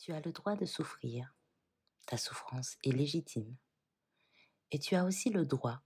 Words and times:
Tu 0.00 0.14
as 0.14 0.20
le 0.22 0.32
droit 0.32 0.56
de 0.56 0.64
souffrir. 0.64 1.34
Ta 2.06 2.16
souffrance 2.16 2.78
est 2.84 2.90
légitime. 2.90 3.54
Et 4.70 4.78
tu 4.78 4.94
as 4.94 5.04
aussi 5.04 5.28
le 5.28 5.44
droit 5.44 5.82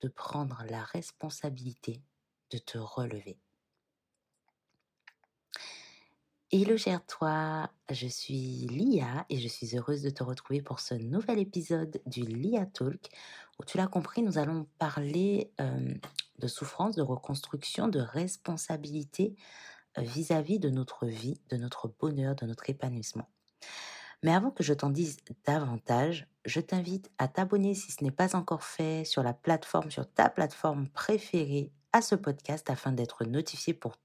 de 0.00 0.08
prendre 0.08 0.64
la 0.68 0.82
responsabilité 0.82 2.02
de 2.50 2.58
te 2.58 2.78
relever. 2.78 3.38
Hello 6.50 6.76
cher 6.76 7.06
toi, 7.06 7.70
je 7.92 8.08
suis 8.08 8.66
Lia 8.66 9.24
et 9.28 9.38
je 9.38 9.46
suis 9.46 9.76
heureuse 9.76 10.02
de 10.02 10.10
te 10.10 10.24
retrouver 10.24 10.60
pour 10.60 10.80
ce 10.80 10.94
nouvel 10.94 11.38
épisode 11.38 12.02
du 12.06 12.22
Lia 12.22 12.66
Talk 12.66 13.08
où 13.60 13.64
tu 13.64 13.76
l'as 13.76 13.86
compris, 13.86 14.22
nous 14.22 14.36
allons 14.36 14.66
parler 14.78 15.52
euh, 15.60 15.94
de 16.40 16.48
souffrance, 16.48 16.96
de 16.96 17.02
reconstruction, 17.02 17.86
de 17.86 18.00
responsabilité 18.00 19.36
euh, 19.96 20.02
vis-à-vis 20.02 20.58
de 20.58 20.70
notre 20.70 21.06
vie, 21.06 21.40
de 21.50 21.56
notre 21.56 21.86
bonheur, 21.86 22.34
de 22.34 22.46
notre 22.46 22.68
épanouissement. 22.68 23.28
Mais 24.22 24.32
avant 24.32 24.50
que 24.50 24.62
je 24.62 24.72
t'en 24.72 24.90
dise 24.90 25.18
davantage, 25.44 26.26
je 26.44 26.60
t'invite 26.60 27.10
à 27.18 27.28
t'abonner 27.28 27.74
si 27.74 27.92
ce 27.92 28.02
n'est 28.02 28.10
pas 28.10 28.36
encore 28.36 28.64
fait 28.64 29.04
sur 29.04 29.22
la 29.22 29.34
plateforme, 29.34 29.90
sur 29.90 30.10
ta 30.10 30.30
plateforme 30.30 30.88
préférée 30.88 31.70
à 31.92 32.02
ce 32.02 32.14
podcast 32.14 32.68
afin 32.70 32.92
d'être 32.92 33.24
notifié 33.24 33.74
pour, 33.74 33.96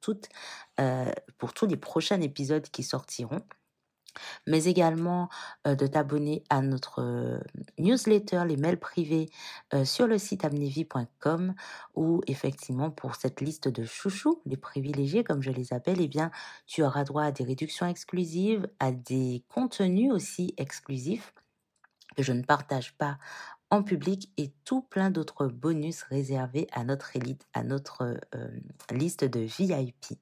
euh, 0.79 1.11
pour 1.37 1.53
tous 1.53 1.65
les 1.65 1.77
prochains 1.77 2.21
épisodes 2.21 2.67
qui 2.69 2.83
sortiront 2.83 3.41
mais 4.47 4.65
également 4.65 5.29
de 5.65 5.87
t'abonner 5.87 6.43
à 6.49 6.61
notre 6.61 7.39
newsletter, 7.77 8.43
les 8.47 8.57
mails 8.57 8.79
privés 8.79 9.29
sur 9.83 10.07
le 10.07 10.17
site 10.17 10.45
amnevi.com 10.45 11.53
où 11.95 12.21
effectivement 12.27 12.91
pour 12.91 13.15
cette 13.15 13.41
liste 13.41 13.67
de 13.67 13.83
chouchous, 13.83 14.41
les 14.45 14.57
privilégiés 14.57 15.23
comme 15.23 15.41
je 15.41 15.51
les 15.51 15.73
appelle, 15.73 16.01
eh 16.01 16.07
bien 16.07 16.31
tu 16.67 16.83
auras 16.83 17.03
droit 17.03 17.23
à 17.23 17.31
des 17.31 17.43
réductions 17.43 17.87
exclusives, 17.87 18.67
à 18.79 18.91
des 18.91 19.43
contenus 19.49 20.11
aussi 20.11 20.53
exclusifs 20.57 21.33
que 22.15 22.23
je 22.23 22.33
ne 22.33 22.43
partage 22.43 22.97
pas 22.97 23.17
en 23.69 23.83
public 23.83 24.31
et 24.37 24.51
tout 24.65 24.81
plein 24.81 25.11
d'autres 25.11 25.47
bonus 25.47 26.03
réservés 26.03 26.67
à 26.71 26.83
notre 26.83 27.15
élite, 27.15 27.45
à 27.53 27.63
notre 27.63 28.19
liste 28.91 29.25
de 29.25 29.41
VIP. 29.41 30.19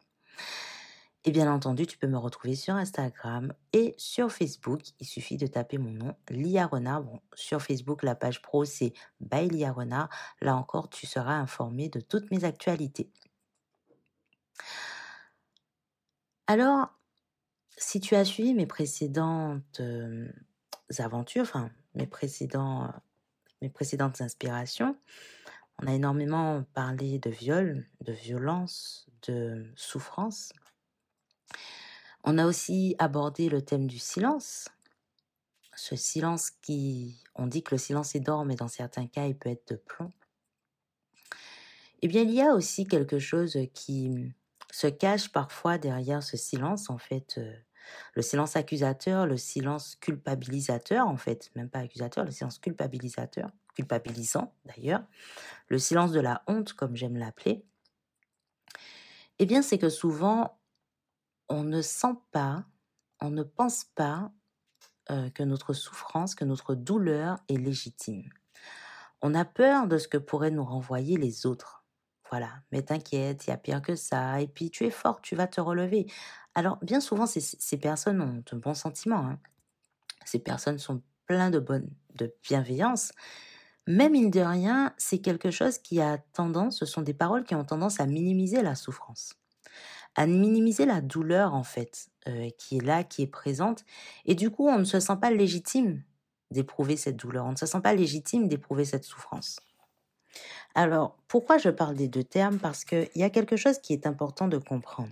Et 1.27 1.31
bien 1.31 1.51
entendu, 1.51 1.85
tu 1.85 1.97
peux 1.97 2.07
me 2.07 2.17
retrouver 2.17 2.55
sur 2.55 2.75
Instagram 2.75 3.53
et 3.73 3.93
sur 3.97 4.31
Facebook. 4.31 4.79
Il 5.01 5.05
suffit 5.05 5.35
de 5.35 5.45
taper 5.45 5.77
mon 5.77 5.91
nom, 5.91 6.15
Lia 6.29 6.67
Renard. 6.67 7.03
Bon, 7.03 7.19
sur 7.33 7.61
Facebook, 7.61 8.01
la 8.03 8.15
page 8.15 8.41
pro, 8.41 8.63
c'est 8.63 8.93
by 9.19 9.49
Lia 9.49 9.73
Renard. 9.73 10.07
Là 10.39 10.55
encore, 10.55 10.89
tu 10.89 11.05
seras 11.05 11.33
informé 11.33 11.89
de 11.89 11.99
toutes 11.99 12.31
mes 12.31 12.45
actualités. 12.45 13.11
Alors, 16.47 16.97
si 17.75 17.99
tu 17.99 18.15
as 18.15 18.23
suivi 18.23 18.53
mes 18.53 18.65
précédentes 18.65 19.81
euh, 19.81 20.31
aventures, 20.97 21.43
enfin 21.43 21.71
mes, 21.93 22.07
précédents, 22.07 22.89
mes 23.61 23.69
précédentes 23.69 24.21
inspirations, 24.21 24.95
on 25.83 25.87
a 25.87 25.93
énormément 25.93 26.63
parlé 26.73 27.19
de 27.19 27.29
viol, 27.29 27.85
de 27.99 28.13
violence, 28.13 29.09
de 29.27 29.69
souffrance. 29.75 30.53
On 32.23 32.37
a 32.37 32.45
aussi 32.45 32.95
abordé 32.99 33.49
le 33.49 33.61
thème 33.61 33.87
du 33.87 33.99
silence. 33.99 34.69
Ce 35.75 35.95
silence 35.95 36.49
qui, 36.49 37.23
on 37.35 37.47
dit 37.47 37.63
que 37.63 37.75
le 37.75 37.77
silence 37.77 38.15
est 38.15 38.19
d'or, 38.19 38.45
mais 38.45 38.55
dans 38.55 38.67
certains 38.67 39.07
cas, 39.07 39.27
il 39.27 39.37
peut 39.37 39.49
être 39.49 39.73
de 39.73 39.75
plomb. 39.75 40.11
Eh 42.01 42.07
bien, 42.07 42.21
il 42.23 42.31
y 42.31 42.41
a 42.41 42.53
aussi 42.53 42.85
quelque 42.85 43.19
chose 43.19 43.57
qui 43.73 44.33
se 44.71 44.87
cache 44.87 45.31
parfois 45.31 45.77
derrière 45.77 46.23
ce 46.23 46.37
silence, 46.37 46.89
en 46.89 46.97
fait. 46.97 47.35
Euh, 47.37 47.53
le 48.15 48.21
silence 48.21 48.55
accusateur, 48.55 49.25
le 49.25 49.37
silence 49.37 49.95
culpabilisateur, 49.95 51.07
en 51.07 51.17
fait, 51.17 51.51
même 51.55 51.69
pas 51.69 51.79
accusateur, 51.79 52.25
le 52.25 52.31
silence 52.31 52.59
culpabilisateur, 52.59 53.49
culpabilisant 53.75 54.53
d'ailleurs, 54.65 55.03
le 55.69 55.79
silence 55.79 56.11
de 56.11 56.19
la 56.19 56.43
honte, 56.47 56.73
comme 56.73 56.95
j'aime 56.95 57.17
l'appeler. 57.17 57.63
Eh 59.39 59.45
bien, 59.45 59.61
c'est 59.61 59.77
que 59.77 59.89
souvent, 59.89 60.59
on 61.49 61.63
ne 61.63 61.81
sent 61.81 62.15
pas, 62.31 62.65
on 63.19 63.29
ne 63.29 63.43
pense 63.43 63.85
pas 63.95 64.31
que 65.33 65.43
notre 65.43 65.73
souffrance, 65.73 66.35
que 66.35 66.43
notre 66.43 66.75
douleur 66.75 67.39
est 67.47 67.57
légitime. 67.57 68.29
On 69.21 69.33
a 69.33 69.45
peur 69.45 69.87
de 69.87 69.97
ce 69.97 70.07
que 70.07 70.17
pourraient 70.17 70.51
nous 70.51 70.65
renvoyer 70.65 71.17
les 71.17 71.45
autres. 71.45 71.85
Voilà, 72.29 72.49
mais 72.71 72.81
t'inquiète, 72.81 73.47
il 73.47 73.51
y 73.51 73.53
a 73.53 73.57
pire 73.57 73.81
que 73.81 73.95
ça, 73.95 74.41
et 74.41 74.47
puis 74.47 74.69
tu 74.69 74.85
es 74.85 74.91
fort, 74.91 75.21
tu 75.21 75.35
vas 75.35 75.47
te 75.47 75.61
relever. 75.61 76.07
Alors, 76.55 76.77
bien 76.81 76.99
souvent, 76.99 77.25
ces, 77.25 77.77
personnes 77.77 78.21
ont 78.21 78.43
de 78.45 78.57
bons 78.59 78.73
sentiments. 78.73 79.25
Hein. 79.25 79.39
Ces 80.25 80.39
personnes 80.39 80.77
sont 80.77 81.01
pleines 81.25 81.51
de 81.51 81.59
bonne, 81.59 81.89
de 82.15 82.33
bienveillance. 82.43 83.13
Mais 83.87 84.09
mine 84.09 84.29
de 84.29 84.41
rien, 84.41 84.93
c'est 84.97 85.19
quelque 85.19 85.51
chose 85.51 85.77
qui 85.77 86.01
a 86.01 86.17
tendance, 86.17 86.79
ce 86.79 86.85
sont 86.85 87.01
des 87.01 87.13
paroles 87.13 87.45
qui 87.45 87.55
ont 87.55 87.63
tendance 87.63 88.01
à 88.01 88.05
minimiser 88.05 88.61
la 88.61 88.75
souffrance 88.75 89.33
à 90.17 90.25
minimiser 90.25 90.85
la 90.85 90.99
douleur 90.99 91.53
en 91.53 91.63
fait 91.63 92.09
qui 92.57 92.77
est 92.77 92.83
là, 92.83 93.05
qui 93.05 93.21
est 93.21 93.27
présente. 93.27 93.85
Et 94.25 94.35
du 94.35 94.51
coup, 94.51 94.67
on 94.67 94.79
ne 94.79 94.83
se 94.83 94.99
sent 94.99 95.15
pas 95.21 95.31
légitime 95.31 96.03
d'éprouver 96.51 96.97
cette 96.97 97.15
douleur, 97.15 97.45
on 97.45 97.51
ne 97.51 97.55
se 97.55 97.65
sent 97.65 97.79
pas 97.81 97.93
légitime 97.93 98.49
d'éprouver 98.49 98.83
cette 98.83 99.05
souffrance. 99.05 99.61
Alors, 100.75 101.17
pourquoi 101.27 101.57
je 101.57 101.69
parle 101.69 101.95
des 101.95 102.07
deux 102.07 102.23
termes? 102.23 102.59
Parce 102.59 102.83
qu'il 102.83 103.09
y 103.15 103.23
a 103.23 103.29
quelque 103.29 103.55
chose 103.55 103.79
qui 103.79 103.93
est 103.93 104.05
important 104.05 104.47
de 104.47 104.57
comprendre. 104.57 105.09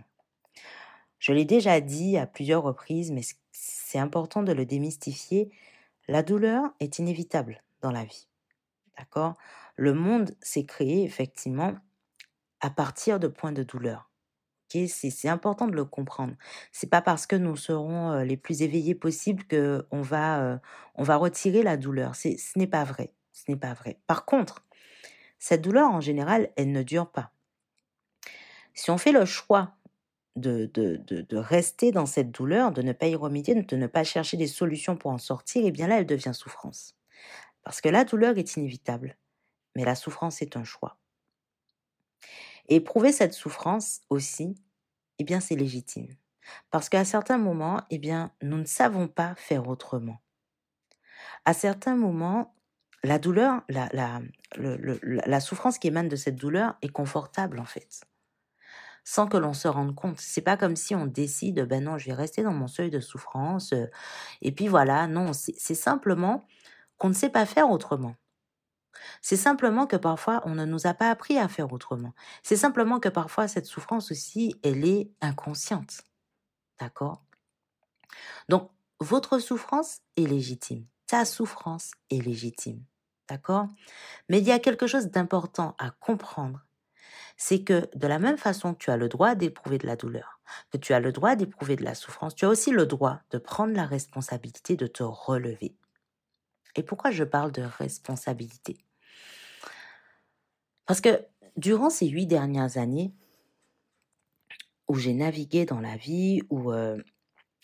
Je 1.20 1.34
l'ai 1.34 1.46
déjà 1.46 1.82
dit 1.82 2.18
à 2.18 2.28
plusieurs 2.28 2.64
reprises, 2.64 3.12
mais 3.12 3.22
c'est 3.52 3.98
important 4.00 4.44
de 4.44 4.52
le 4.52 4.66
démystifier. 4.66 5.50
La 6.08 6.22
douleur 6.22 6.64
est 6.80 7.00
inévitable 7.00 7.64
dans 7.82 7.92
la 7.92 8.04
vie. 8.04 8.28
D'accord? 8.98 9.36
Le 9.76 9.94
monde 9.94 10.36
s'est 10.42 10.66
créé 10.66 11.04
effectivement 11.04 11.74
à 12.62 12.70
partir 12.70 13.20
de 13.20 13.28
points 13.28 13.52
de 13.52 13.64
douleur. 13.64 14.10
C'est 14.88 15.30
important 15.30 15.68
de 15.68 15.76
le 15.76 15.86
comprendre. 15.86 16.34
C'est 16.72 16.90
pas 16.90 17.02
parce 17.02 17.28
que 17.28 17.36
nous 17.36 17.56
serons 17.56 18.22
les 18.22 18.38
plus 18.38 18.62
éveillés 18.62 18.96
possibles 18.96 19.44
que 19.46 19.86
on 19.92 20.02
va, 20.02 20.60
on 20.96 21.04
va 21.04 21.16
retirer 21.18 21.64
la 21.64 21.78
douleur. 21.78 22.16
ce 22.16 22.30
n'est 22.58 22.68
pas 22.68 22.84
vrai. 22.84 23.12
Ce 23.32 23.44
n'est 23.50 23.58
pas 23.58 23.74
vrai. 23.74 24.00
Par 24.08 24.26
contre, 24.26 24.66
cette 25.40 25.62
douleur, 25.62 25.90
en 25.90 26.02
général, 26.02 26.50
elle 26.56 26.72
ne 26.72 26.84
dure 26.84 27.12
pas. 27.12 27.32
Si 28.74 28.92
on 28.92 28.98
fait 28.98 29.12
le 29.12 29.26
choix 29.26 29.76
de, 30.36 30.70
de, 30.74 30.98
de, 30.98 31.38
rester 31.38 31.92
dans 31.92 32.06
cette 32.06 32.32
douleur, 32.32 32.72
de 32.72 32.82
ne 32.82 32.94
pas 32.94 33.08
y 33.08 33.16
remédier, 33.16 33.56
de 33.56 33.76
ne 33.76 33.88
pas 33.88 34.04
chercher 34.04 34.38
des 34.38 34.48
solutions 34.48 34.98
pour 34.98 35.12
en 35.12 35.18
sortir, 35.18 35.64
et 35.64 35.68
eh 35.68 35.72
bien 35.72 35.88
là, 35.88 36.00
elle 36.00 36.06
devient 36.06 36.34
souffrance. 36.34 36.96
Parce 37.64 37.80
que 37.80 37.90
la 37.90 38.04
douleur 38.04 38.38
est 38.38 38.56
inévitable, 38.58 39.18
mais 39.76 39.86
la 39.86 39.96
souffrance 39.96 40.42
est 40.42 40.58
un 40.58 40.64
choix. 40.64 40.98
Éprouver 42.68 43.12
cette 43.12 43.34
souffrance 43.34 44.02
aussi, 44.10 44.56
eh 45.20 45.24
bien, 45.24 45.40
c'est 45.40 45.56
légitime. 45.56 46.08
Parce 46.72 46.90
qu'à 46.90 47.06
certains 47.06 47.38
moments, 47.40 47.82
eh 47.92 48.00
bien, 48.00 48.32
nous 48.42 48.58
ne 48.58 48.66
savons 48.66 49.08
pas 49.08 49.36
faire 49.36 49.68
autrement. 49.70 50.20
À 51.46 51.54
certains 51.54 51.96
moments, 51.96 52.56
la 53.04 53.20
douleur, 53.20 53.62
la, 53.70 53.88
la, 53.94 54.20
la 54.58 55.40
souffrance 55.40 55.78
qui 55.78 55.88
émane 55.88 56.10
de 56.10 56.16
cette 56.16 56.36
douleur 56.36 56.76
est 56.82 56.90
confortable 56.90 57.60
en 57.60 57.66
fait, 57.66 58.02
sans 59.04 59.28
que 59.28 59.38
l'on 59.38 59.54
se 59.54 59.68
rende 59.68 59.96
compte. 59.96 60.20
C'est 60.20 60.42
pas 60.42 60.58
comme 60.58 60.76
si 60.76 60.96
on 60.96 61.06
décide, 61.06 61.62
ben 61.66 61.84
non, 61.84 61.98
je 61.98 62.08
vais 62.08 62.14
rester 62.14 62.44
dans 62.44 62.54
mon 62.54 62.68
seuil 62.68 62.90
de 62.90 63.00
souffrance, 63.00 63.74
euh, 63.74 63.86
et 64.42 64.52
puis 64.52 64.68
voilà, 64.68 65.08
non, 65.08 65.34
c'est 65.34 65.76
simplement 65.76 66.46
qu'on 66.98 67.10
ne 67.10 67.14
sait 67.14 67.30
pas 67.30 67.46
faire 67.46 67.70
autrement. 67.70 68.16
C'est 69.22 69.38
simplement 69.38 69.88
que 69.88 69.96
parfois, 69.96 70.42
on 70.46 70.56
ne 70.56 70.66
nous 70.66 70.88
a 70.88 70.94
pas 70.94 71.10
appris 71.10 71.38
à 71.38 71.48
faire 71.48 71.72
autrement. 71.72 72.14
C'est 72.44 72.56
simplement 72.56 73.00
que 73.00 73.10
parfois, 73.10 73.48
cette 73.48 73.66
souffrance 73.66 74.12
aussi, 74.12 74.56
elle 74.64 74.86
est 74.86 75.12
inconsciente. 75.22 76.02
D'accord? 76.80 77.24
Donc, 78.50 78.72
votre 79.00 79.40
souffrance 79.40 80.00
est 80.18 80.28
légitime. 80.28 80.86
Ta 81.08 81.26
souffrance 81.26 81.92
est 82.10 82.22
légitime. 82.22 82.84
D'accord? 83.30 83.68
Mais 84.30 84.40
il 84.40 84.46
y 84.46 84.52
a 84.52 84.60
quelque 84.60 84.88
chose 84.88 85.08
d'important 85.08 85.76
à 85.80 85.92
comprendre. 85.92 86.66
C'est 87.38 87.64
que 87.64 87.90
de 87.96 88.08
la 88.08 88.20
même 88.20 88.38
façon 88.38 88.74
que 88.74 88.80
tu 88.80 88.92
as 88.92 88.98
le 88.98 89.10
droit 89.10 89.36
d'éprouver 89.36 89.78
de 89.78 89.88
la 89.88 89.98
douleur, 89.98 90.40
que 90.72 90.78
tu 90.78 90.94
as 90.94 91.00
le 91.00 91.12
droit 91.12 91.36
d'éprouver 91.36 91.76
de 91.76 91.84
la 91.84 91.96
souffrance, 91.96 92.36
tu 92.36 92.46
as 92.46 92.50
aussi 92.50 92.72
le 92.72 92.86
droit 92.86 93.20
de 93.32 93.38
prendre 93.38 93.74
la 93.74 93.86
responsabilité 93.86 94.78
de 94.78 94.88
te 94.88 95.04
relever. 95.04 95.76
Et 96.76 96.84
pourquoi 96.84 97.12
je 97.12 97.24
parle 97.24 97.52
de 97.52 97.64
responsabilité? 97.64 98.85
Parce 100.86 101.02
que 101.02 101.26
durant 101.58 101.90
ces 101.90 102.08
huit 102.08 102.28
dernières 102.28 102.78
années, 102.78 103.14
où 104.88 104.96
j'ai 104.96 105.14
navigué 105.14 105.66
dans 105.66 105.80
la 105.80 105.98
vie, 105.98 106.42
où 106.50 106.72
euh, 106.72 106.98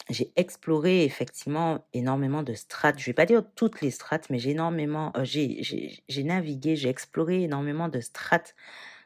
j'ai 0.09 0.31
exploré 0.35 1.03
effectivement 1.03 1.85
énormément 1.94 2.44
de 2.44 2.53
strates, 2.53 2.97
je 2.97 3.03
ne 3.03 3.06
vais 3.07 3.13
pas 3.13 3.25
dire 3.25 3.44
toutes 3.56 3.81
les 3.81 3.91
strates, 3.91 4.29
mais 4.29 4.39
j'ai 4.39 4.51
énormément, 4.51 5.12
euh, 5.15 5.23
j'ai 5.23 6.23
navigué, 6.23 6.75
j'ai 6.75 6.89
exploré 6.89 7.44
énormément 7.44 7.89
de 7.89 8.00
strates 8.00 8.56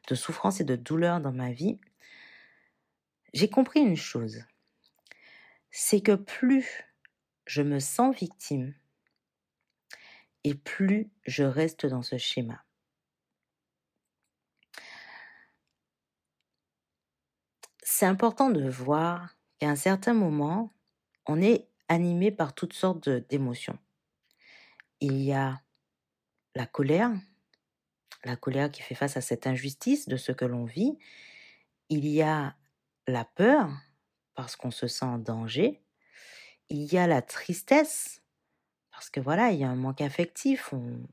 de 0.07 0.15
souffrance 0.15 0.61
et 0.61 0.63
de 0.63 0.75
douleur 0.75 1.19
dans 1.19 1.31
ma 1.31 1.51
vie, 1.51 1.79
j'ai 3.33 3.49
compris 3.49 3.81
une 3.81 3.97
chose, 3.97 4.43
c'est 5.71 6.01
que 6.01 6.15
plus 6.15 6.85
je 7.45 7.61
me 7.61 7.79
sens 7.79 8.15
victime 8.15 8.73
et 10.43 10.55
plus 10.55 11.09
je 11.25 11.43
reste 11.43 11.85
dans 11.85 12.01
ce 12.01 12.17
schéma. 12.17 12.64
C'est 17.97 18.05
important 18.05 18.49
de 18.49 18.67
voir 18.67 19.37
qu'à 19.57 19.69
un 19.69 19.77
certain 19.77 20.13
moment, 20.13 20.73
on 21.27 21.41
est 21.41 21.69
animé 21.87 22.29
par 22.29 22.53
toutes 22.53 22.73
sortes 22.73 23.07
d'émotions. 23.07 23.79
Il 24.99 25.15
y 25.21 25.31
a 25.31 25.61
la 26.55 26.65
colère, 26.65 27.13
la 28.25 28.35
colère 28.35 28.69
qui 28.69 28.81
fait 28.81 28.95
face 28.95 29.15
à 29.15 29.21
cette 29.21 29.47
injustice 29.47 30.09
de 30.09 30.17
ce 30.17 30.33
que 30.33 30.43
l'on 30.43 30.65
vit. 30.65 30.97
Il 31.87 32.05
y 32.05 32.21
a 32.21 32.57
la 33.07 33.23
peur, 33.23 33.71
parce 34.33 34.57
qu'on 34.57 34.71
se 34.71 34.87
sent 34.87 35.05
en 35.05 35.17
danger. 35.17 35.81
Il 36.67 36.91
y 36.91 36.97
a 36.97 37.07
la 37.07 37.21
tristesse, 37.21 38.21
parce 38.91 39.09
que 39.09 39.21
voilà, 39.21 39.51
il 39.51 39.59
y 39.61 39.63
a 39.63 39.69
un 39.69 39.77
manque 39.77 40.01
affectif, 40.01 40.73
on, 40.73 41.07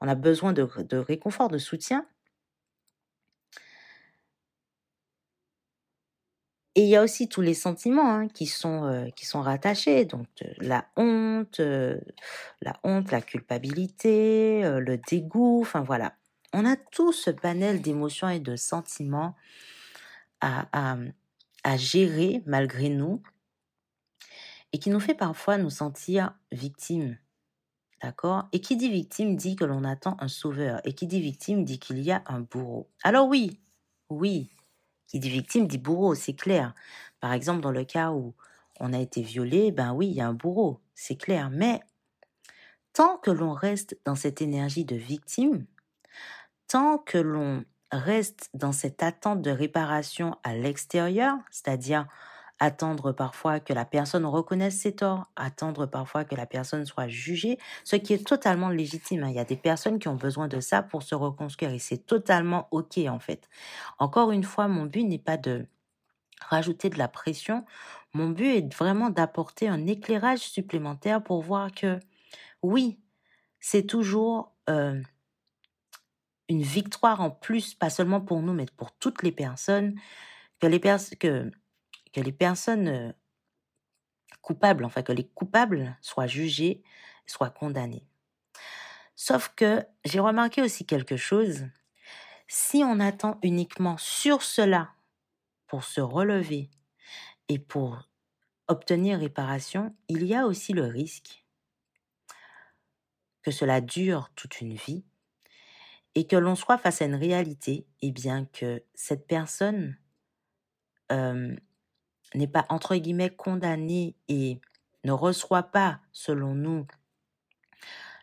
a 0.00 0.14
besoin 0.16 0.52
de, 0.52 0.96
réconfort, 0.96 1.46
de 1.46 1.58
soutien. 1.58 2.08
Et 6.76 6.82
il 6.82 6.88
y 6.88 6.96
a 6.96 7.02
aussi 7.02 7.28
tous 7.28 7.40
les 7.40 7.54
sentiments 7.54 8.14
hein, 8.14 8.28
qui, 8.28 8.46
sont, 8.46 8.84
euh, 8.84 9.08
qui 9.16 9.26
sont 9.26 9.42
rattachés, 9.42 10.04
donc 10.04 10.28
la 10.58 10.86
honte, 10.96 11.58
euh, 11.58 11.98
la 12.62 12.74
honte, 12.84 13.10
la 13.10 13.20
culpabilité, 13.20 14.64
euh, 14.64 14.78
le 14.78 14.98
dégoût, 14.98 15.60
enfin 15.62 15.80
voilà. 15.80 16.14
On 16.52 16.64
a 16.64 16.76
tout 16.76 17.12
ce 17.12 17.30
panel 17.30 17.82
d'émotions 17.82 18.28
et 18.28 18.40
de 18.40 18.54
sentiments 18.54 19.34
à, 20.40 20.68
à, 20.72 20.96
à 21.64 21.76
gérer 21.76 22.42
malgré 22.46 22.88
nous 22.88 23.20
et 24.72 24.78
qui 24.78 24.90
nous 24.90 25.00
fait 25.00 25.14
parfois 25.14 25.58
nous 25.58 25.70
sentir 25.70 26.34
victimes. 26.52 27.18
D'accord? 28.02 28.48
Et 28.52 28.60
qui 28.60 28.76
dit 28.76 28.90
victime 28.90 29.36
dit 29.36 29.56
que 29.56 29.64
l'on 29.64 29.84
attend 29.84 30.16
un 30.20 30.28
sauveur. 30.28 30.80
Et 30.84 30.94
qui 30.94 31.06
dit 31.06 31.20
victime 31.20 31.64
dit 31.64 31.78
qu'il 31.78 32.00
y 32.00 32.12
a 32.12 32.22
un 32.26 32.40
bourreau. 32.40 32.88
Alors 33.02 33.28
oui, 33.28 33.60
oui, 34.08 34.50
qui 35.10 35.18
dit 35.18 35.28
victime 35.28 35.66
dit 35.66 35.78
bourreau, 35.78 36.14
c'est 36.14 36.34
clair. 36.34 36.72
Par 37.18 37.32
exemple, 37.32 37.60
dans 37.60 37.72
le 37.72 37.84
cas 37.84 38.12
où 38.12 38.32
on 38.78 38.92
a 38.92 38.98
été 38.98 39.22
violé, 39.22 39.72
ben 39.72 39.92
oui, 39.92 40.06
il 40.06 40.14
y 40.14 40.20
a 40.20 40.28
un 40.28 40.34
bourreau, 40.34 40.80
c'est 40.94 41.16
clair. 41.16 41.50
Mais 41.50 41.80
tant 42.92 43.18
que 43.18 43.32
l'on 43.32 43.52
reste 43.52 43.98
dans 44.04 44.14
cette 44.14 44.40
énergie 44.40 44.84
de 44.84 44.94
victime, 44.94 45.66
tant 46.68 46.98
que 46.98 47.18
l'on 47.18 47.64
reste 47.90 48.50
dans 48.54 48.70
cette 48.70 49.02
attente 49.02 49.42
de 49.42 49.50
réparation 49.50 50.36
à 50.44 50.54
l'extérieur, 50.54 51.36
c'est-à-dire 51.50 52.06
attendre 52.60 53.12
parfois 53.12 53.58
que 53.58 53.72
la 53.72 53.86
personne 53.86 54.26
reconnaisse 54.26 54.78
ses 54.78 54.94
torts, 54.94 55.30
attendre 55.34 55.86
parfois 55.86 56.24
que 56.24 56.34
la 56.34 56.46
personne 56.46 56.84
soit 56.84 57.08
jugée, 57.08 57.58
ce 57.84 57.96
qui 57.96 58.12
est 58.12 58.26
totalement 58.26 58.68
légitime. 58.68 59.24
Hein. 59.24 59.30
Il 59.30 59.34
y 59.34 59.40
a 59.40 59.44
des 59.44 59.56
personnes 59.56 59.98
qui 59.98 60.08
ont 60.08 60.14
besoin 60.14 60.46
de 60.46 60.60
ça 60.60 60.82
pour 60.82 61.02
se 61.02 61.14
reconstruire 61.14 61.72
et 61.72 61.78
c'est 61.78 62.06
totalement 62.06 62.68
OK 62.70 62.98
en 63.08 63.18
fait. 63.18 63.48
Encore 63.98 64.30
une 64.30 64.44
fois, 64.44 64.68
mon 64.68 64.84
but 64.84 65.04
n'est 65.04 65.18
pas 65.18 65.38
de 65.38 65.66
rajouter 66.48 66.90
de 66.90 66.98
la 66.98 67.08
pression, 67.08 67.64
mon 68.12 68.28
but 68.28 68.48
est 68.48 68.74
vraiment 68.74 69.08
d'apporter 69.08 69.66
un 69.66 69.86
éclairage 69.86 70.40
supplémentaire 70.40 71.22
pour 71.22 71.42
voir 71.42 71.72
que 71.72 71.98
oui, 72.62 73.00
c'est 73.58 73.86
toujours 73.86 74.52
euh, 74.68 75.00
une 76.50 76.62
victoire 76.62 77.22
en 77.22 77.30
plus, 77.30 77.74
pas 77.74 77.90
seulement 77.90 78.20
pour 78.20 78.42
nous, 78.42 78.52
mais 78.52 78.66
pour 78.76 78.92
toutes 78.92 79.22
les 79.22 79.32
personnes, 79.32 79.94
que 80.60 80.66
les 80.66 80.78
personnes 80.78 81.52
que 82.12 82.20
les 82.20 82.32
personnes 82.32 83.14
coupables, 84.42 84.84
enfin 84.84 85.02
que 85.02 85.12
les 85.12 85.26
coupables 85.26 85.96
soient 86.00 86.26
jugés, 86.26 86.82
soient 87.26 87.50
condamnés. 87.50 88.06
Sauf 89.16 89.52
que 89.54 89.84
j'ai 90.04 90.20
remarqué 90.20 90.62
aussi 90.62 90.86
quelque 90.86 91.16
chose. 91.16 91.66
Si 92.48 92.82
on 92.84 93.00
attend 93.00 93.38
uniquement 93.42 93.96
sur 93.98 94.42
cela 94.42 94.90
pour 95.66 95.84
se 95.84 96.00
relever 96.00 96.70
et 97.48 97.58
pour 97.58 98.08
obtenir 98.66 99.18
réparation, 99.18 99.94
il 100.08 100.24
y 100.24 100.34
a 100.34 100.46
aussi 100.46 100.72
le 100.72 100.84
risque 100.84 101.44
que 103.42 103.50
cela 103.50 103.80
dure 103.80 104.30
toute 104.34 104.60
une 104.60 104.74
vie 104.74 105.04
et 106.14 106.26
que 106.26 106.36
l'on 106.36 106.56
soit 106.56 106.78
face 106.78 107.02
à 107.02 107.04
une 107.04 107.14
réalité, 107.14 107.86
et 108.02 108.10
bien 108.10 108.44
que 108.46 108.82
cette 108.94 109.26
personne 109.26 109.96
n'est 112.34 112.48
pas 112.48 112.66
entre 112.68 112.96
guillemets 112.96 113.30
condamné 113.30 114.14
et 114.28 114.60
ne 115.04 115.12
reçoit 115.12 115.64
pas, 115.64 116.00
selon 116.12 116.54
nous, 116.54 116.86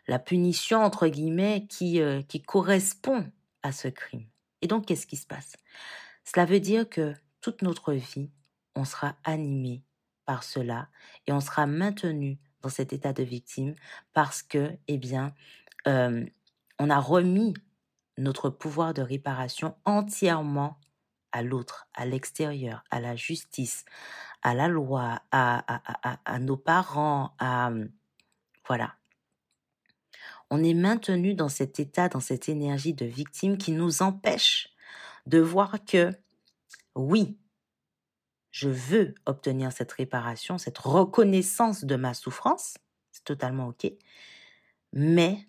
la 0.06 0.18
punition 0.18 0.82
entre 0.82 1.08
guillemets 1.08 1.66
qui, 1.68 2.00
euh, 2.00 2.22
qui 2.22 2.42
correspond 2.42 3.30
à 3.62 3.72
ce 3.72 3.88
crime. 3.88 4.26
Et 4.62 4.66
donc, 4.66 4.86
qu'est-ce 4.86 5.06
qui 5.06 5.16
se 5.16 5.26
passe? 5.26 5.56
Cela 6.24 6.46
veut 6.46 6.60
dire 6.60 6.88
que 6.88 7.14
toute 7.40 7.62
notre 7.62 7.92
vie, 7.92 8.30
on 8.74 8.84
sera 8.84 9.16
animé 9.24 9.82
par 10.24 10.42
cela 10.42 10.88
et 11.26 11.32
on 11.32 11.40
sera 11.40 11.66
maintenu 11.66 12.38
dans 12.62 12.68
cet 12.68 12.92
état 12.92 13.12
de 13.12 13.22
victime 13.22 13.74
parce 14.12 14.42
que, 14.42 14.76
eh 14.88 14.98
bien, 14.98 15.34
euh, 15.86 16.24
on 16.78 16.90
a 16.90 17.00
remis 17.00 17.54
notre 18.16 18.50
pouvoir 18.50 18.94
de 18.94 19.02
réparation 19.02 19.76
entièrement 19.84 20.78
à 21.32 21.42
l'autre, 21.42 21.88
à 21.94 22.06
l'extérieur, 22.06 22.84
à 22.90 23.00
la 23.00 23.16
justice, 23.16 23.84
à 24.42 24.54
la 24.54 24.68
loi, 24.68 25.20
à, 25.30 26.38
nos 26.40 26.56
parents, 26.56 27.34
à... 27.38 27.70
Voilà. 28.66 28.94
On 30.50 30.62
est 30.62 30.74
maintenu 30.74 31.34
dans 31.34 31.48
cet 31.48 31.80
état, 31.80 32.08
dans 32.08 32.20
cette 32.20 32.48
énergie 32.48 32.94
de 32.94 33.06
victime 33.06 33.58
qui 33.58 33.72
nous 33.72 34.02
empêche 34.02 34.70
de 35.26 35.38
voir 35.38 35.84
que, 35.84 36.10
oui, 36.94 37.38
je 38.50 38.68
veux 38.68 39.14
obtenir 39.26 39.72
cette 39.72 39.92
réparation, 39.92 40.56
cette 40.58 40.78
reconnaissance 40.78 41.84
de 41.84 41.96
ma 41.96 42.14
souffrance, 42.14 42.76
c'est 43.10 43.24
totalement 43.24 43.68
OK, 43.68 43.92
mais 44.92 45.46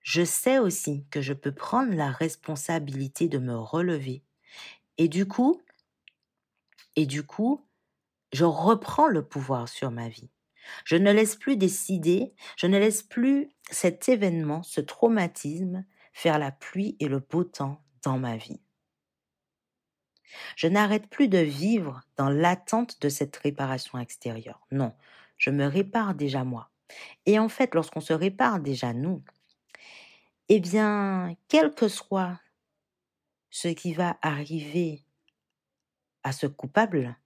je 0.00 0.24
sais 0.24 0.58
aussi 0.58 1.04
que 1.10 1.20
je 1.20 1.32
peux 1.32 1.52
prendre 1.52 1.94
la 1.94 2.10
responsabilité 2.10 3.28
de 3.28 3.38
me 3.38 3.56
relever 3.56 4.24
et 5.02 5.08
du 5.08 5.26
coup, 5.26 5.60
et 6.94 7.06
du 7.06 7.24
coup, 7.24 7.66
je 8.32 8.44
reprends 8.44 9.08
le 9.08 9.26
pouvoir 9.26 9.68
sur 9.68 9.90
ma 9.90 10.08
vie. 10.08 10.30
Je 10.84 10.94
ne 10.94 11.10
laisse 11.10 11.34
plus 11.34 11.56
décider, 11.56 12.34
je 12.56 12.68
ne 12.68 12.78
laisse 12.78 13.02
plus 13.02 13.48
cet 13.68 14.08
événement, 14.08 14.62
ce 14.62 14.80
traumatisme, 14.80 15.84
faire 16.12 16.38
la 16.38 16.52
pluie 16.52 16.96
et 17.00 17.08
le 17.08 17.18
beau 17.18 17.42
temps 17.42 17.82
dans 18.04 18.16
ma 18.16 18.36
vie. 18.36 18.60
Je 20.54 20.68
n'arrête 20.68 21.08
plus 21.08 21.26
de 21.26 21.38
vivre 21.38 22.02
dans 22.16 22.30
l'attente 22.30 23.02
de 23.02 23.08
cette 23.08 23.36
réparation 23.38 23.98
extérieure. 23.98 24.60
Non, 24.70 24.94
je 25.36 25.50
me 25.50 25.66
répare 25.66 26.14
déjà 26.14 26.44
moi. 26.44 26.70
Et 27.26 27.40
en 27.40 27.48
fait, 27.48 27.74
lorsqu'on 27.74 28.00
se 28.00 28.12
répare 28.12 28.60
déjà 28.60 28.92
nous, 28.92 29.24
eh 30.48 30.60
bien, 30.60 31.34
quel 31.48 31.74
que 31.74 31.88
soit 31.88 32.38
ce 33.52 33.68
qui 33.68 33.92
va 33.92 34.16
arriver 34.22 35.04
à 36.24 36.32
ce 36.32 36.46
coupable, 36.46 37.16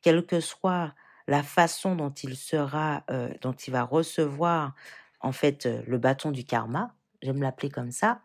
quelle 0.00 0.26
que 0.26 0.40
soit 0.40 0.94
la 1.28 1.42
façon 1.42 1.94
dont 1.94 2.10
il 2.10 2.36
sera, 2.36 3.04
euh, 3.10 3.32
dont 3.42 3.52
il 3.52 3.72
va 3.72 3.82
recevoir 3.82 4.74
en 5.20 5.32
fait 5.32 5.66
euh, 5.66 5.82
le 5.86 5.98
bâton 5.98 6.30
du 6.30 6.44
karma, 6.44 6.96
j'aime 7.20 7.42
l'appeler 7.42 7.70
comme 7.70 7.92
ça, 7.92 8.22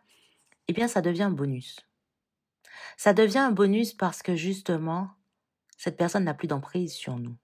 eh 0.66 0.72
bien 0.72 0.88
ça 0.88 1.02
devient 1.02 1.24
un 1.24 1.30
bonus. 1.30 1.86
Ça 2.96 3.12
devient 3.12 3.38
un 3.38 3.52
bonus 3.52 3.92
parce 3.92 4.22
que 4.22 4.34
justement, 4.34 5.10
cette 5.76 5.98
personne 5.98 6.24
n'a 6.24 6.34
plus 6.34 6.48
d'emprise 6.48 6.94
sur 6.94 7.18
nous. 7.18 7.36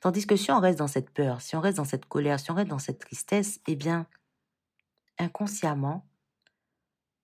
Tandis 0.00 0.26
que 0.26 0.36
si 0.36 0.50
on 0.50 0.60
reste 0.60 0.78
dans 0.78 0.88
cette 0.88 1.10
peur, 1.10 1.42
si 1.42 1.56
on 1.56 1.60
reste 1.60 1.76
dans 1.76 1.84
cette 1.84 2.06
colère, 2.06 2.40
si 2.40 2.50
on 2.50 2.54
reste 2.54 2.70
dans 2.70 2.78
cette 2.78 3.00
tristesse, 3.00 3.60
eh 3.66 3.76
bien, 3.76 4.06
inconsciemment, 5.18 6.06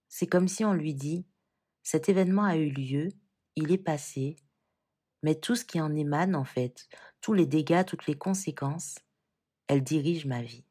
c'est 0.08 0.26
comme 0.26 0.48
si 0.48 0.64
on 0.64 0.74
lui 0.74 0.92
dit 0.92 1.24
cet 1.90 2.10
événement 2.10 2.44
a 2.44 2.58
eu 2.58 2.68
lieu, 2.68 3.08
il 3.56 3.72
est 3.72 3.78
passé, 3.78 4.36
mais 5.22 5.36
tout 5.36 5.56
ce 5.56 5.64
qui 5.64 5.80
en 5.80 5.94
émane, 5.96 6.36
en 6.36 6.44
fait, 6.44 6.86
tous 7.22 7.32
les 7.32 7.46
dégâts, 7.46 7.82
toutes 7.86 8.06
les 8.06 8.18
conséquences, 8.18 8.96
elles 9.68 9.82
dirigent 9.82 10.28
ma 10.28 10.42
vie. 10.42 10.66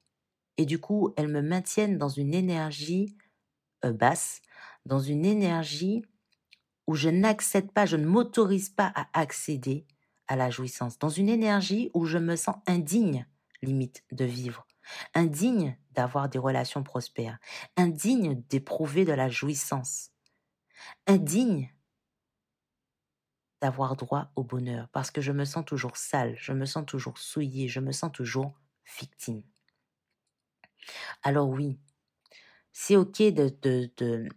Et 0.57 0.67
du 0.67 0.79
coup, 0.79 1.15
elles 1.17 1.27
me 1.27 1.41
maintiennent 1.41 1.97
dans 1.97 2.07
une 2.07 2.35
énergie 2.35 3.17
euh, 3.83 3.93
basse, 3.93 4.43
dans 4.85 4.99
une 4.99 5.25
énergie 5.25 6.05
où 6.85 6.93
je 6.93 7.09
n'accède 7.09 7.71
pas, 7.71 7.87
je 7.87 7.97
ne 7.97 8.05
m'autorise 8.05 8.69
pas 8.69 8.93
à 8.93 9.07
accéder 9.19 9.87
à 10.27 10.35
la 10.35 10.51
jouissance, 10.51 10.99
dans 10.99 11.09
une 11.09 11.29
énergie 11.29 11.89
où 11.95 12.05
je 12.05 12.19
me 12.19 12.35
sens 12.35 12.57
indigne, 12.67 13.25
limite, 13.63 14.03
de 14.11 14.25
vivre, 14.25 14.67
indigne 15.15 15.79
d'avoir 15.93 16.29
des 16.29 16.37
relations 16.37 16.83
prospères, 16.83 17.39
indigne 17.75 18.43
d'éprouver 18.49 19.03
de 19.03 19.13
la 19.13 19.29
jouissance 19.29 20.11
indigne 21.05 21.71
d'avoir 23.61 23.95
droit 23.95 24.31
au 24.35 24.43
bonheur 24.43 24.87
parce 24.89 25.11
que 25.11 25.21
je 25.21 25.31
me 25.31 25.45
sens 25.45 25.65
toujours 25.65 25.97
sale, 25.97 26.35
je 26.37 26.53
me 26.53 26.65
sens 26.65 26.85
toujours 26.85 27.17
souillée, 27.17 27.67
je 27.67 27.79
me 27.79 27.91
sens 27.91 28.11
toujours 28.11 28.53
victime. 28.99 29.43
Alors 31.23 31.49
oui, 31.49 31.79
c'est 32.71 32.95
ok 32.95 33.17
de, 33.23 33.55
de, 33.61 34.29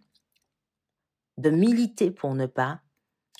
de, 1.37 1.49
militer 1.49 2.11
pour 2.11 2.33
ne 2.33 2.45
pas 2.45 2.81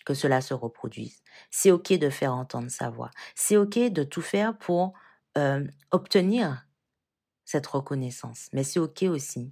que 0.06 0.14
cela 0.14 0.42
se 0.42 0.54
reproduise. 0.54 1.24
C'est 1.50 1.72
ok 1.72 1.94
de 1.94 2.10
faire 2.10 2.34
entendre 2.34 2.70
sa 2.70 2.90
voix. 2.90 3.12
C'est 3.36 3.58
ok 3.58 3.78
de 3.92 4.04
tout 4.04 4.22
faire 4.22 4.58
pour 4.58 4.94
euh, 5.38 5.66
obtenir 5.92 6.68
cette 7.46 7.68
reconnaissance. 7.68 8.48
Mais 8.54 8.64
c'est 8.64 8.80
ok 8.80 9.04
aussi 9.04 9.52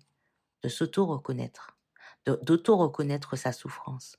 de 0.64 0.70
s'auto-reconnaître, 0.70 1.78
d'auto-reconnaître 2.26 3.36
sa 3.36 3.52
souffrance, 3.52 4.18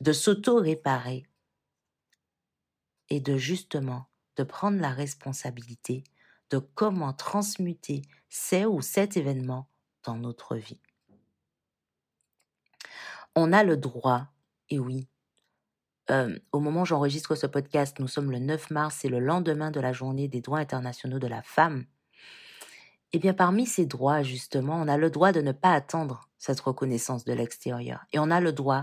de 0.00 0.12
s'auto-réparer 0.12 1.26
et 3.08 3.20
de 3.20 3.36
justement 3.36 4.08
de 4.36 4.42
prendre 4.42 4.80
la 4.80 4.90
responsabilité 4.90 6.04
de 6.50 6.58
comment 6.58 7.12
transmuter 7.12 8.02
ces 8.28 8.66
ou 8.66 8.80
cet 8.80 9.16
événement 9.16 9.68
dans 10.04 10.16
notre 10.16 10.56
vie. 10.56 10.80
On 13.34 13.52
a 13.52 13.64
le 13.64 13.76
droit, 13.76 14.28
et 14.70 14.78
oui, 14.78 15.08
euh, 16.10 16.38
au 16.52 16.60
moment 16.60 16.82
où 16.82 16.86
j'enregistre 16.86 17.34
ce 17.34 17.46
podcast, 17.46 17.98
nous 17.98 18.08
sommes 18.08 18.30
le 18.30 18.38
9 18.38 18.70
mars, 18.70 18.98
c'est 19.00 19.08
le 19.08 19.18
lendemain 19.18 19.70
de 19.70 19.80
la 19.80 19.92
journée 19.92 20.28
des 20.28 20.40
droits 20.40 20.60
internationaux 20.60 21.18
de 21.18 21.26
la 21.26 21.42
femme. 21.42 21.84
Eh 23.16 23.18
bien, 23.18 23.32
parmi 23.32 23.64
ces 23.64 23.86
droits, 23.86 24.22
justement, 24.22 24.74
on 24.74 24.88
a 24.88 24.98
le 24.98 25.08
droit 25.08 25.32
de 25.32 25.40
ne 25.40 25.52
pas 25.52 25.72
attendre 25.72 26.28
cette 26.36 26.60
reconnaissance 26.60 27.24
de 27.24 27.32
l'extérieur. 27.32 28.04
Et 28.12 28.18
on 28.18 28.30
a 28.30 28.40
le 28.40 28.52
droit 28.52 28.82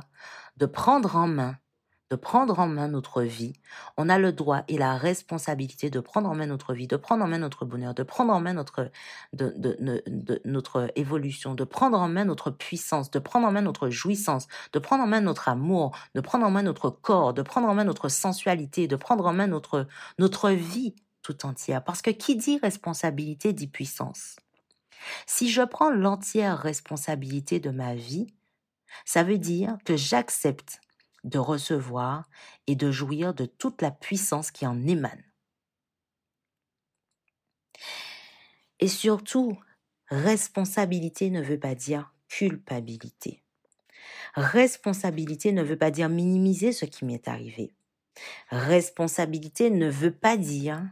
de 0.58 0.66
prendre 0.66 1.16
en 1.16 1.28
main 1.28 1.56
de 2.10 2.16
prendre 2.16 2.60
en 2.60 2.68
main 2.68 2.88
notre 2.88 3.22
vie. 3.22 3.54
On 3.96 4.10
a 4.10 4.18
le 4.18 4.32
droit 4.32 4.64
et 4.68 4.78
la 4.80 4.98
responsabilité 4.98 5.92
de 5.92 6.00
prendre 6.00 6.30
en 6.30 6.36
main 6.36 6.48
notre 6.48 6.74
vie, 6.74 6.88
de 6.88 6.96
prendre 6.96 7.24
en 7.24 7.28
main 7.28 7.38
notre 7.38 7.66
bonheur, 7.66 7.94
de 7.94 8.04
prendre 8.04 8.34
en 8.34 8.40
main 8.40 8.54
notre, 8.54 8.92
de, 9.34 10.40
notre 10.46 10.92
évolution, 10.96 11.54
de 11.54 11.64
prendre 11.64 12.00
en 12.00 12.10
main 12.10 12.26
notre 12.26 12.50
puissance, 12.50 13.10
de 13.12 13.20
prendre 13.20 13.48
en 13.48 13.52
main 13.52 13.62
notre 13.62 13.90
jouissance, 13.90 14.48
de 14.74 14.80
prendre 14.80 15.04
en 15.04 15.08
main 15.08 15.22
notre 15.22 15.48
amour, 15.48 15.96
de 16.14 16.22
prendre 16.22 16.46
en 16.46 16.52
main 16.52 16.64
notre 16.64 16.90
corps, 16.90 17.34
de 17.34 17.44
prendre 17.44 17.68
en 17.68 17.74
main 17.76 17.84
notre 17.84 18.10
sensualité, 18.10 18.88
de 18.88 18.96
prendre 18.96 19.26
en 19.28 19.34
main 19.34 19.48
notre, 19.48 19.88
notre 20.20 20.50
vie 20.50 20.96
tout 21.24 21.46
entière. 21.46 21.84
Parce 21.84 22.02
que 22.02 22.12
qui 22.12 22.36
dit 22.36 22.60
responsabilité 22.62 23.54
dit 23.54 23.68
puissance. 23.68 24.36
Si 25.26 25.50
je 25.50 25.62
prends 25.62 25.90
l'entière 25.90 26.60
responsabilité 26.60 27.60
de 27.60 27.72
ma 27.72 27.96
vie, 27.96 28.28
ça 29.06 29.24
veut 29.24 29.40
dire 29.40 29.78
que 29.86 29.98
j'accepte 29.98 30.80
de 31.24 31.40
recevoir 31.40 32.30
et 32.68 32.76
de 32.76 32.92
jouir 32.92 33.34
de 33.34 33.46
toute 33.46 33.82
la 33.82 33.92
puissance 33.92 34.52
qui 34.52 34.68
en 34.68 34.86
émane. 34.86 35.24
Et 38.80 38.88
surtout, 38.88 39.58
responsabilité 40.10 41.30
ne 41.30 41.42
veut 41.42 41.60
pas 41.60 41.76
dire 41.76 42.14
culpabilité. 42.28 43.42
Responsabilité 44.36 45.52
ne 45.52 45.64
veut 45.64 45.78
pas 45.78 45.92
dire 45.92 46.10
minimiser 46.10 46.72
ce 46.72 46.86
qui 46.86 47.06
m'est 47.06 47.28
arrivé. 47.28 47.74
Responsabilité 48.50 49.70
ne 49.70 49.90
veut 49.90 50.14
pas 50.14 50.38
dire 50.38 50.84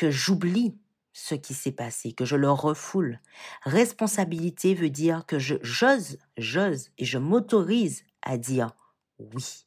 que 0.00 0.10
j'oublie 0.10 0.78
ce 1.12 1.34
qui 1.34 1.52
s'est 1.52 1.72
passé, 1.72 2.12
que 2.12 2.24
je 2.24 2.34
le 2.34 2.50
refoule. 2.50 3.20
Responsabilité 3.64 4.74
veut 4.74 4.88
dire 4.88 5.26
que 5.26 5.38
je 5.38 5.56
j'ose, 5.60 6.16
j'ose 6.38 6.88
et 6.96 7.04
je 7.04 7.18
m'autorise 7.18 8.04
à 8.22 8.38
dire 8.38 8.74
oui. 9.18 9.66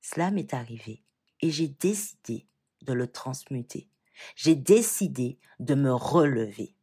Cela 0.00 0.30
m'est 0.30 0.54
arrivé 0.54 1.04
et 1.42 1.50
j'ai 1.50 1.68
décidé 1.68 2.46
de 2.80 2.94
le 2.94 3.06
transmuter. 3.06 3.90
J'ai 4.34 4.54
décidé 4.54 5.38
de 5.60 5.74
me 5.74 5.92
relever. 5.92 6.74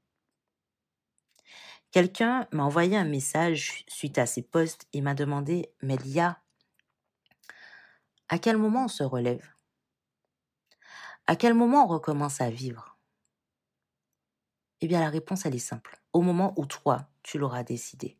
Quelqu'un 1.89 2.47
m'a 2.51 2.63
envoyé 2.63 2.95
un 2.95 3.05
message 3.05 3.85
suite 3.87 4.19
à 4.19 4.27
ces 4.27 4.43
posts 4.43 4.87
et 4.93 5.01
m'a 5.01 5.15
demandé, 5.15 5.73
Mélia, 5.81 6.39
à 8.29 8.37
quel 8.37 8.57
moment 8.57 8.85
on 8.85 8.87
se 8.87 9.01
relève? 9.01 9.49
À 11.31 11.37
quel 11.37 11.53
moment 11.53 11.85
on 11.85 11.87
recommence 11.87 12.41
à 12.41 12.49
vivre? 12.49 12.97
Eh 14.81 14.87
bien, 14.89 14.99
la 14.99 15.09
réponse, 15.09 15.45
elle 15.45 15.55
est 15.55 15.59
simple. 15.59 15.97
Au 16.11 16.19
moment 16.19 16.53
où 16.57 16.65
toi, 16.65 17.07
tu 17.23 17.37
l'auras 17.37 17.63
décidé. 17.63 18.17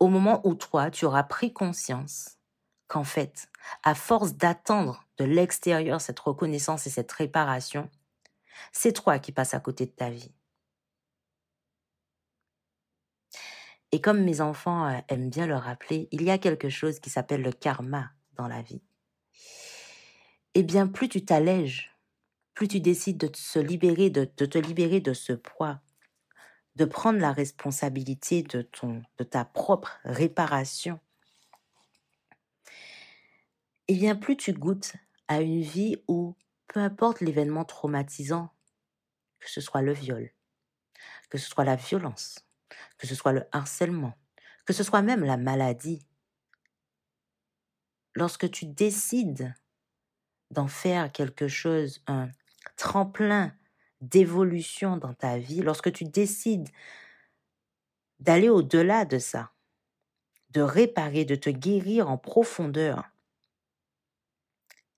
Au 0.00 0.08
moment 0.08 0.40
où 0.46 0.54
toi, 0.54 0.90
tu 0.90 1.04
auras 1.04 1.24
pris 1.24 1.52
conscience 1.52 2.38
qu'en 2.86 3.04
fait, 3.04 3.50
à 3.82 3.94
force 3.94 4.32
d'attendre 4.32 5.04
de 5.18 5.26
l'extérieur 5.26 6.00
cette 6.00 6.18
reconnaissance 6.18 6.86
et 6.86 6.90
cette 6.90 7.12
réparation, 7.12 7.90
c'est 8.72 8.94
toi 8.94 9.18
qui 9.18 9.30
passes 9.30 9.52
à 9.52 9.60
côté 9.60 9.84
de 9.84 9.90
ta 9.90 10.08
vie. 10.08 10.32
Et 13.92 14.00
comme 14.00 14.24
mes 14.24 14.40
enfants 14.40 14.88
euh, 14.88 15.00
aiment 15.08 15.28
bien 15.28 15.46
le 15.46 15.56
rappeler, 15.56 16.08
il 16.12 16.22
y 16.22 16.30
a 16.30 16.38
quelque 16.38 16.70
chose 16.70 16.98
qui 16.98 17.10
s'appelle 17.10 17.42
le 17.42 17.52
karma 17.52 18.08
dans 18.36 18.48
la 18.48 18.62
vie. 18.62 18.80
Eh 20.54 20.62
bien, 20.62 20.86
plus 20.86 21.10
tu 21.10 21.22
t'allèges, 21.22 21.92
plus 22.56 22.68
tu 22.68 22.80
décides 22.80 23.18
de 23.18 23.28
te 23.28 23.58
libérer, 23.58 24.10
de 25.00 25.12
ce 25.12 25.34
poids, 25.34 25.78
de 26.74 26.86
prendre 26.86 27.18
la 27.20 27.30
responsabilité 27.30 28.42
de 28.42 29.24
ta 29.24 29.44
propre 29.44 30.00
réparation, 30.04 30.98
et 33.88 33.92
eh 33.92 33.98
bien 33.98 34.16
plus 34.16 34.36
tu 34.36 34.52
goûtes 34.54 34.94
à 35.28 35.42
une 35.42 35.60
vie 35.60 36.02
où, 36.08 36.34
peu 36.66 36.80
importe 36.80 37.20
l'événement 37.20 37.64
traumatisant, 37.64 38.50
que 39.38 39.50
ce 39.50 39.60
soit 39.60 39.82
le 39.82 39.92
viol, 39.92 40.32
que 41.28 41.38
ce 41.38 41.48
soit 41.48 41.64
la 41.64 41.76
violence, 41.76 42.40
que 42.96 43.06
ce 43.06 43.14
soit 43.14 43.32
le 43.32 43.44
harcèlement, 43.52 44.14
que 44.64 44.72
ce 44.72 44.82
soit 44.82 45.02
même 45.02 45.24
la 45.24 45.36
maladie, 45.36 46.04
lorsque 48.14 48.50
tu 48.50 48.64
décides 48.64 49.54
d'en 50.50 50.68
faire 50.68 51.12
quelque 51.12 51.48
chose, 51.48 52.02
un 52.06 52.30
tremplin 52.76 53.52
d'évolution 54.00 54.96
dans 54.96 55.14
ta 55.14 55.38
vie, 55.38 55.62
lorsque 55.62 55.92
tu 55.92 56.04
décides 56.04 56.68
d'aller 58.20 58.48
au-delà 58.48 59.04
de 59.04 59.18
ça, 59.18 59.50
de 60.50 60.60
réparer, 60.60 61.24
de 61.24 61.34
te 61.34 61.50
guérir 61.50 62.08
en 62.08 62.18
profondeur, 62.18 63.04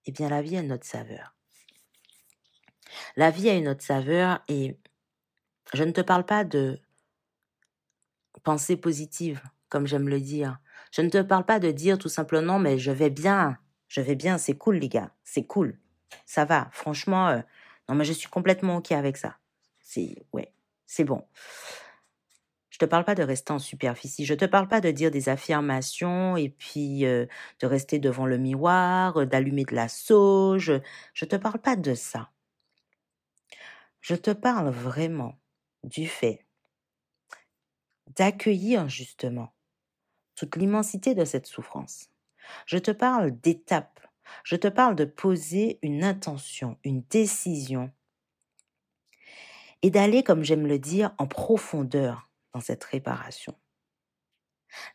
eh 0.07 0.13
bien 0.13 0.29
la 0.29 0.43
vie 0.43 0.57
a 0.57 0.61
une 0.61 0.73
autre 0.73 0.87
saveur. 0.87 1.35
La 3.17 3.31
vie 3.31 3.51
a 3.51 3.55
une 3.55 3.69
autre 3.69 3.83
saveur 3.83 4.43
et 4.49 4.79
je 5.75 5.85
ne 5.85 5.93
te 5.93 6.01
parle 6.01 6.25
pas 6.25 6.45
de 6.45 6.81
pensée 8.43 8.77
positive, 8.77 9.43
comme 9.69 9.87
j'aime 9.87 10.09
le 10.09 10.21
dire. 10.21 10.59
Je 10.93 11.03
ne 11.03 11.11
te 11.11 11.21
parle 11.21 11.45
pas 11.45 11.59
de 11.59 11.71
dire 11.71 11.99
tout 11.99 12.09
simplement 12.09 12.59
mais 12.59 12.79
je 12.79 12.91
vais 12.91 13.11
bien, 13.11 13.59
je 13.89 14.01
vais 14.01 14.15
bien, 14.15 14.39
c'est 14.39 14.57
cool 14.57 14.77
les 14.77 14.89
gars, 14.89 15.11
c'est 15.25 15.45
cool, 15.45 15.79
ça 16.25 16.45
va. 16.45 16.69
Franchement, 16.73 17.29
euh, 17.29 17.41
non, 17.89 17.95
mais 17.95 18.05
je 18.05 18.13
suis 18.13 18.29
complètement 18.29 18.77
OK 18.77 18.93
avec 18.93 19.17
ça. 19.17 19.37
C'est, 19.81 20.17
ouais, 20.33 20.53
c'est 20.87 21.05
bon. 21.05 21.25
Je 22.71 22.79
te 22.79 22.85
parle 22.85 23.05
pas 23.05 23.15
de 23.15 23.23
rester 23.23 23.53
en 23.53 23.59
superficie. 23.59 24.25
Je 24.25 24.35
te 24.35 24.45
parle 24.45 24.69
pas 24.69 24.81
de 24.81 24.91
dire 24.91 25.11
des 25.11 25.29
affirmations 25.29 26.37
et 26.37 26.49
puis 26.51 27.07
euh, 27.07 27.27
de 27.61 27.67
rester 27.67 27.99
devant 27.99 28.27
le 28.27 28.39
miroir, 28.39 29.17
euh, 29.17 29.27
d'allumer 29.27 29.65
de 29.65 29.75
la 29.75 29.89
sauge. 29.89 30.73
Je 31.15 31.25
te 31.25 31.35
parle 31.37 31.59
pas 31.59 31.77
de 31.77 31.95
ça. 31.95 32.31
Je 34.01 34.15
te 34.15 34.31
parle 34.31 34.69
vraiment 34.69 35.35
du 35.83 36.07
fait 36.07 36.47
d'accueillir 38.17 38.89
justement 38.89 39.53
toute 40.35 40.57
l'immensité 40.57 41.15
de 41.15 41.25
cette 41.25 41.47
souffrance. 41.47 42.11
Je 42.67 42.79
te 42.79 42.91
parle 42.91 43.33
d'étapes 43.41 44.08
je 44.45 44.57
te 44.57 44.69
parle 44.69 44.95
de 44.95 45.05
poser 45.05 45.79
une 45.83 46.05
intention, 46.05 46.77
une 46.85 47.03
décision 47.11 47.91
et 49.83 49.91
d'aller, 49.91 50.23
comme 50.23 50.43
j'aime 50.43 50.67
le 50.67 50.79
dire, 50.79 51.15
en 51.19 51.27
profondeur 51.27 52.29
dans 52.53 52.61
cette 52.61 52.85
réparation. 52.85 53.55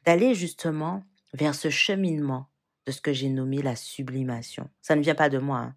D'aller 0.05 0.33
justement 0.35 1.03
vers 1.33 1.55
ce 1.55 1.69
cheminement 1.69 2.47
de 2.85 2.91
ce 2.91 3.01
que 3.01 3.13
j'ai 3.13 3.29
nommé 3.29 3.61
la 3.61 3.75
sublimation. 3.75 4.69
Ça 4.81 4.95
ne 4.95 5.01
vient 5.01 5.15
pas 5.15 5.29
de 5.29 5.37
moi. 5.37 5.59
Hein. 5.59 5.75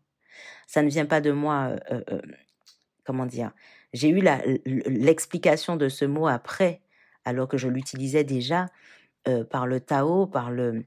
Ça 0.67 0.83
ne 0.83 0.89
vient 0.89 1.07
pas 1.07 1.21
de 1.21 1.31
moi. 1.31 1.69
Euh, 1.71 1.79
euh, 1.93 2.05
euh, 2.11 2.23
comment 3.05 3.27
dire 3.27 3.53
J'ai 3.93 4.09
eu 4.09 4.23
l'explication 4.87 5.77
de 5.77 5.89
ce 5.89 6.05
mot 6.05 6.27
après, 6.27 6.83
alors 7.25 7.49
que 7.49 7.57
je 7.57 7.69
l'utilisais 7.69 8.25
déjà 8.25 8.67
par 9.51 9.67
le 9.67 9.81
Tao, 9.81 10.27
par 10.27 10.53
le, 10.53 10.85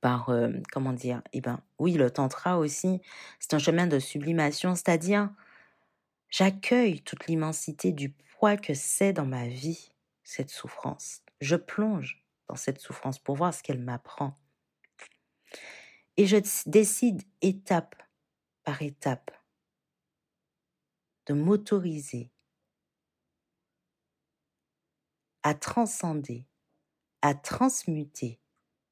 par, 0.00 0.30
euh, 0.30 0.50
comment 0.72 0.92
dire, 0.92 1.22
eh 1.32 1.40
ben, 1.40 1.60
oui, 1.78 1.94
le 1.94 2.10
tantra 2.10 2.58
aussi, 2.58 3.00
c'est 3.38 3.54
un 3.54 3.58
chemin 3.58 3.86
de 3.86 3.98
sublimation, 3.98 4.74
c'est-à-dire, 4.74 5.30
j'accueille 6.30 7.02
toute 7.02 7.26
l'immensité 7.26 7.92
du 7.92 8.10
poids 8.10 8.56
que 8.56 8.74
c'est 8.74 9.12
dans 9.12 9.26
ma 9.26 9.46
vie, 9.46 9.92
cette 10.24 10.50
souffrance. 10.50 11.22
Je 11.40 11.56
plonge 11.56 12.24
dans 12.48 12.56
cette 12.56 12.80
souffrance 12.80 13.18
pour 13.18 13.36
voir 13.36 13.52
ce 13.54 13.62
qu'elle 13.62 13.80
m'apprend. 13.80 14.38
Et 16.16 16.26
je 16.26 16.36
décide 16.66 17.22
étape 17.40 17.94
par 18.64 18.82
étape 18.82 19.30
de 21.26 21.34
m'autoriser 21.34 22.30
à 25.42 25.54
transcender, 25.54 26.46
à 27.22 27.34
transmuter 27.34 28.40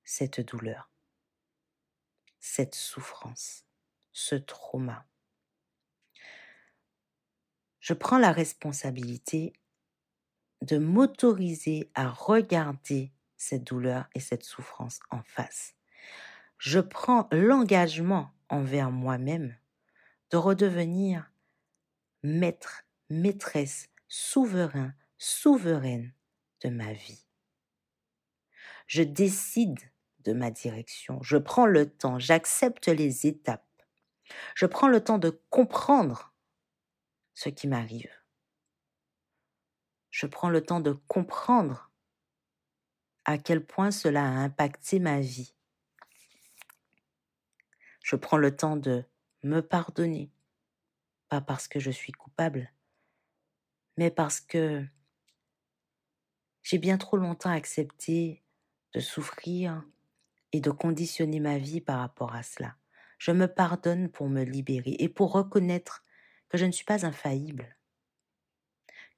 cette 0.05 0.41
douleur, 0.41 0.91
cette 2.41 2.75
souffrance, 2.75 3.65
ce 4.13 4.35
trauma. 4.35 5.07
Je 7.81 7.95
prends 7.95 8.19
la 8.19 8.33
responsabilité 8.33 9.53
de 10.63 10.79
m'autoriser 10.79 11.91
à 11.95 12.09
regarder 12.09 13.13
cette 13.37 13.65
douleur 13.65 14.09
et 14.15 14.21
cette 14.21 14.45
souffrance 14.45 15.01
en 15.11 15.23
face. 15.23 15.75
Je 16.59 16.81
prends 16.81 17.29
l'engagement 17.31 18.33
envers 18.49 18.91
moi-même 18.91 19.57
de 20.31 20.37
redevenir 20.37 21.31
maître, 22.23 22.85
maîtresse, 23.09 23.89
souverain, 24.09 24.93
souveraine 25.19 26.13
de 26.63 26.69
ma 26.69 26.93
vie. 26.93 27.25
Je 28.87 29.03
décide 29.03 29.79
de 30.21 30.33
ma 30.33 30.51
direction, 30.51 31.23
je 31.23 31.37
prends 31.37 31.67
le 31.67 31.89
temps, 31.89 32.19
j'accepte 32.19 32.89
les 32.89 33.27
étapes, 33.27 33.65
je 34.55 34.67
prends 34.67 34.89
le 34.89 35.03
temps 35.03 35.19
de 35.19 35.31
comprendre 35.51 36.35
ce 37.35 37.49
qui 37.49 37.69
m'arrive. 37.69 38.11
Je 40.11 40.27
prends 40.27 40.51
le 40.51 40.61
temps 40.61 40.81
de 40.81 40.93
comprendre 40.93 41.93
à 43.25 43.39
quel 43.39 43.65
point 43.65 43.91
cela 43.91 44.25
a 44.25 44.41
impacté 44.41 44.99
ma 44.99 45.21
vie. 45.21 45.55
Je 48.03 48.17
prends 48.17 48.39
le 48.39 48.57
temps 48.57 48.77
de 48.77 49.05
me 49.45 49.61
pardonner, 49.61 50.33
pas 51.29 51.41
parce 51.41 51.69
que 51.69 51.79
je 51.79 51.91
suis 51.91 52.13
coupable, 52.13 52.73
mais 53.97 54.11
parce 54.11 54.41
que 54.41 54.85
j'ai 56.63 56.79
bien 56.79 56.99
trop 56.99 57.17
longtemps 57.17 57.51
accepté 57.51 58.43
de 58.95 59.01
souffrir 59.01 59.85
et 60.53 60.61
de 60.61 60.71
conditionner 60.71 61.41
ma 61.41 61.59
vie 61.59 61.81
par 61.81 62.01
rapport 62.01 62.35
à 62.35 62.43
cela. 62.43 62.77
Je 63.19 63.33
me 63.33 63.47
pardonne 63.47 64.09
pour 64.09 64.29
me 64.29 64.43
libérer 64.43 64.97
et 64.99 65.09
pour 65.09 65.33
reconnaître 65.33 66.05
que 66.49 66.59
je 66.59 66.67
ne 66.67 66.73
suis 66.73 66.85
pas 66.85 67.05
infaillible, 67.05 67.77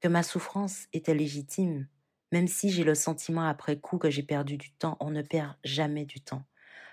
que 0.00 0.08
ma 0.08 0.22
souffrance 0.22 0.86
était 0.92 1.14
légitime, 1.14 1.86
même 2.32 2.48
si 2.48 2.70
j'ai 2.70 2.84
le 2.84 2.94
sentiment 2.94 3.46
après 3.46 3.78
coup 3.78 3.98
que 3.98 4.10
j'ai 4.10 4.22
perdu 4.22 4.56
du 4.56 4.72
temps, 4.72 4.96
on 5.00 5.10
ne 5.10 5.22
perd 5.22 5.54
jamais 5.64 6.04
du 6.04 6.20
temps. 6.20 6.44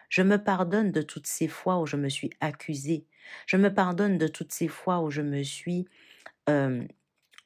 Je 0.10 0.22
me 0.22 0.42
pardonne 0.44 0.92
de 0.92 1.02
toutes 1.02 1.28
ces 1.28 1.48
fois 1.48 1.80
où 1.80 1.86
je 1.86 1.98
me 1.98 2.10
suis 2.10 2.30
accusée. 2.40 3.06
Je 3.46 3.58
me 3.58 3.74
pardonne 3.74 4.18
de 4.18 4.28
toutes 4.28 4.54
ces 4.54 4.68
fois 4.68 5.02
où 5.02 5.12
je 5.12 5.22
me 5.22 5.44
suis 5.44 5.88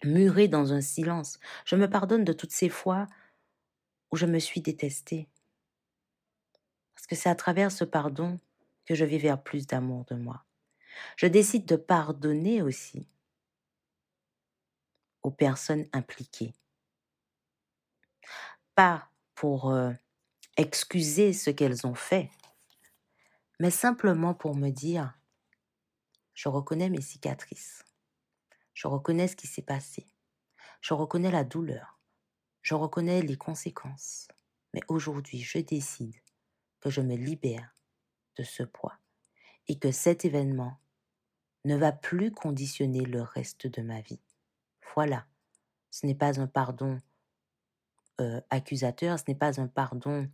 murée 0.03 0.47
dans 0.47 0.73
un 0.73 0.81
silence. 0.81 1.39
Je 1.65 1.75
me 1.75 1.89
pardonne 1.89 2.23
de 2.23 2.33
toutes 2.33 2.51
ces 2.51 2.69
fois 2.69 3.07
où 4.11 4.15
je 4.15 4.25
me 4.27 4.39
suis 4.39 4.61
détestée. 4.61 5.27
C'est 7.13 7.29
à 7.29 7.35
travers 7.35 7.71
ce 7.71 7.83
pardon 7.83 8.39
que 8.85 8.95
je 8.95 9.03
vais 9.03 9.17
vers 9.17 9.41
plus 9.41 9.67
d'amour 9.67 10.05
de 10.05 10.15
moi. 10.15 10.45
Je 11.17 11.27
décide 11.27 11.65
de 11.65 11.75
pardonner 11.75 12.61
aussi 12.61 13.05
aux 15.21 15.31
personnes 15.31 15.87
impliquées. 15.91 16.53
Pas 18.75 19.09
pour 19.35 19.71
euh, 19.71 19.91
excuser 20.55 21.33
ce 21.33 21.49
qu'elles 21.49 21.85
ont 21.85 21.95
fait, 21.95 22.31
mais 23.59 23.71
simplement 23.71 24.33
pour 24.33 24.55
me 24.55 24.69
dire, 24.69 25.13
je 26.33 26.47
reconnais 26.47 26.89
mes 26.89 27.01
cicatrices, 27.01 27.83
je 28.73 28.87
reconnais 28.87 29.27
ce 29.27 29.35
qui 29.35 29.47
s'est 29.47 29.61
passé, 29.61 30.07
je 30.79 30.93
reconnais 30.93 31.31
la 31.31 31.43
douleur, 31.43 31.99
je 32.61 32.73
reconnais 32.73 33.21
les 33.21 33.37
conséquences, 33.37 34.29
mais 34.73 34.81
aujourd'hui 34.87 35.41
je 35.41 35.59
décide 35.59 36.20
que 36.81 36.89
je 36.89 37.01
me 37.01 37.15
libère 37.15 37.75
de 38.37 38.43
ce 38.43 38.63
poids 38.63 38.97
et 39.67 39.77
que 39.77 39.91
cet 39.91 40.25
événement 40.25 40.79
ne 41.65 41.75
va 41.75 41.91
plus 41.91 42.31
conditionner 42.31 43.05
le 43.05 43.21
reste 43.21 43.67
de 43.67 43.81
ma 43.81 44.01
vie. 44.01 44.19
Voilà, 44.95 45.25
ce 45.91 46.05
n'est 46.05 46.15
pas 46.15 46.39
un 46.39 46.47
pardon 46.47 46.99
euh, 48.19 48.41
accusateur, 48.49 49.19
ce 49.19 49.25
n'est 49.27 49.35
pas 49.35 49.61
un 49.61 49.67
pardon 49.67 50.29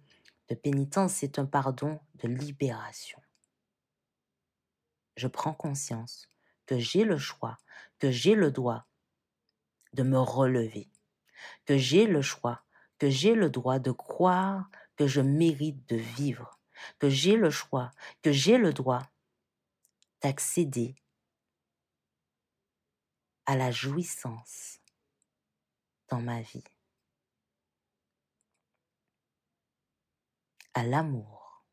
de 0.48 0.56
pénitence, 0.56 1.14
c'est 1.14 1.38
un 1.40 1.46
pardon 1.46 2.00
de 2.16 2.28
libération. 2.28 3.22
Je 5.18 5.28
prends 5.28 5.54
conscience 5.54 6.30
que 6.66 6.80
j'ai 6.80 7.04
le 7.04 7.18
choix, 7.18 7.58
que 8.00 8.12
j'ai 8.12 8.36
le 8.36 8.52
droit 8.52 8.88
de 9.94 10.04
me 10.04 10.20
relever, 10.20 10.90
que 11.66 11.78
j'ai 11.78 12.08
le 12.08 12.22
choix, 12.22 12.64
que 13.00 13.10
j'ai 13.10 13.36
le 13.36 13.50
droit 13.50 13.80
de 13.80 13.92
croire 13.92 14.70
que 14.98 15.08
je 15.08 15.22
mérite 15.22 15.88
de 15.90 15.96
vivre, 15.96 16.60
que 17.00 17.10
j'ai 17.10 17.36
le 17.36 17.50
choix, 17.50 17.92
que 18.22 18.32
j'ai 18.32 18.58
le 18.58 18.74
droit 18.74 19.08
d'accéder 20.22 20.96
à 23.46 23.56
la 23.56 23.72
jouissance 23.72 24.80
dans 26.10 26.22
ma 26.22 26.42
vie. 26.42 26.64
à 30.78 30.84
l'amour, 30.84 31.66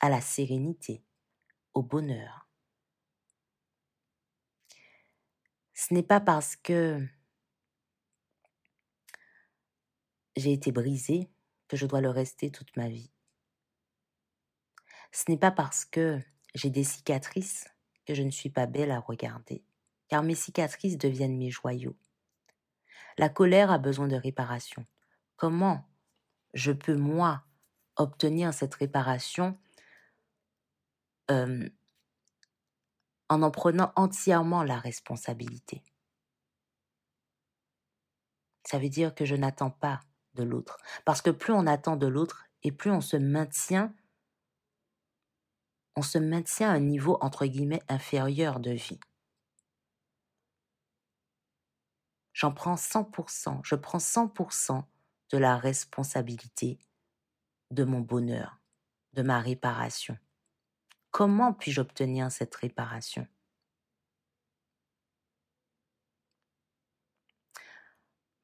à 0.00 0.10
la 0.10 0.20
sérénité, 0.20 1.02
au 1.72 1.80
bonheur. 1.80 2.50
Ce 5.72 5.94
n'est 5.94 6.02
pas 6.02 6.20
parce 6.20 6.54
que 6.54 7.02
j'ai 10.36 10.52
été 10.52 10.70
brisée 10.70 11.30
que 11.70 11.76
je 11.76 11.86
dois 11.86 12.00
le 12.00 12.10
rester 12.10 12.50
toute 12.50 12.76
ma 12.76 12.88
vie. 12.88 13.12
Ce 15.12 15.30
n'est 15.30 15.38
pas 15.38 15.52
parce 15.52 15.84
que 15.84 16.20
j'ai 16.52 16.68
des 16.68 16.82
cicatrices 16.82 17.68
que 18.06 18.12
je 18.12 18.22
ne 18.22 18.30
suis 18.32 18.50
pas 18.50 18.66
belle 18.66 18.90
à 18.90 18.98
regarder, 18.98 19.62
car 20.08 20.24
mes 20.24 20.34
cicatrices 20.34 20.98
deviennent 20.98 21.38
mes 21.38 21.50
joyaux. 21.50 21.96
La 23.18 23.28
colère 23.28 23.70
a 23.70 23.78
besoin 23.78 24.08
de 24.08 24.16
réparation. 24.16 24.84
Comment 25.36 25.88
je 26.54 26.72
peux, 26.72 26.96
moi, 26.96 27.44
obtenir 27.94 28.52
cette 28.52 28.74
réparation 28.74 29.56
en 31.28 31.68
en 33.28 33.50
prenant 33.52 33.92
entièrement 33.94 34.64
la 34.64 34.80
responsabilité? 34.80 35.84
Ça 38.64 38.80
veut 38.80 38.88
dire 38.88 39.14
que 39.14 39.24
je 39.24 39.36
n'attends 39.36 39.70
pas 39.70 40.00
l'autre. 40.42 40.78
Parce 41.04 41.22
que 41.22 41.30
plus 41.30 41.52
on 41.52 41.66
attend 41.66 41.96
de 41.96 42.06
l'autre 42.06 42.44
et 42.62 42.72
plus 42.72 42.90
on 42.90 43.00
se 43.00 43.16
maintient, 43.16 43.94
on 45.96 46.02
se 46.02 46.18
maintient 46.18 46.70
à 46.70 46.74
un 46.74 46.80
niveau 46.80 47.18
entre 47.20 47.46
guillemets 47.46 47.82
inférieur 47.88 48.60
de 48.60 48.70
vie. 48.70 49.00
J'en 52.32 52.52
prends 52.52 52.76
100%, 52.76 53.60
je 53.64 53.74
prends 53.74 53.98
100% 53.98 54.84
de 55.30 55.38
la 55.38 55.56
responsabilité 55.56 56.78
de 57.70 57.84
mon 57.84 58.00
bonheur, 58.00 58.58
de 59.12 59.22
ma 59.22 59.40
réparation. 59.40 60.16
Comment 61.10 61.52
puis-je 61.52 61.80
obtenir 61.80 62.30
cette 62.30 62.54
réparation? 62.54 63.26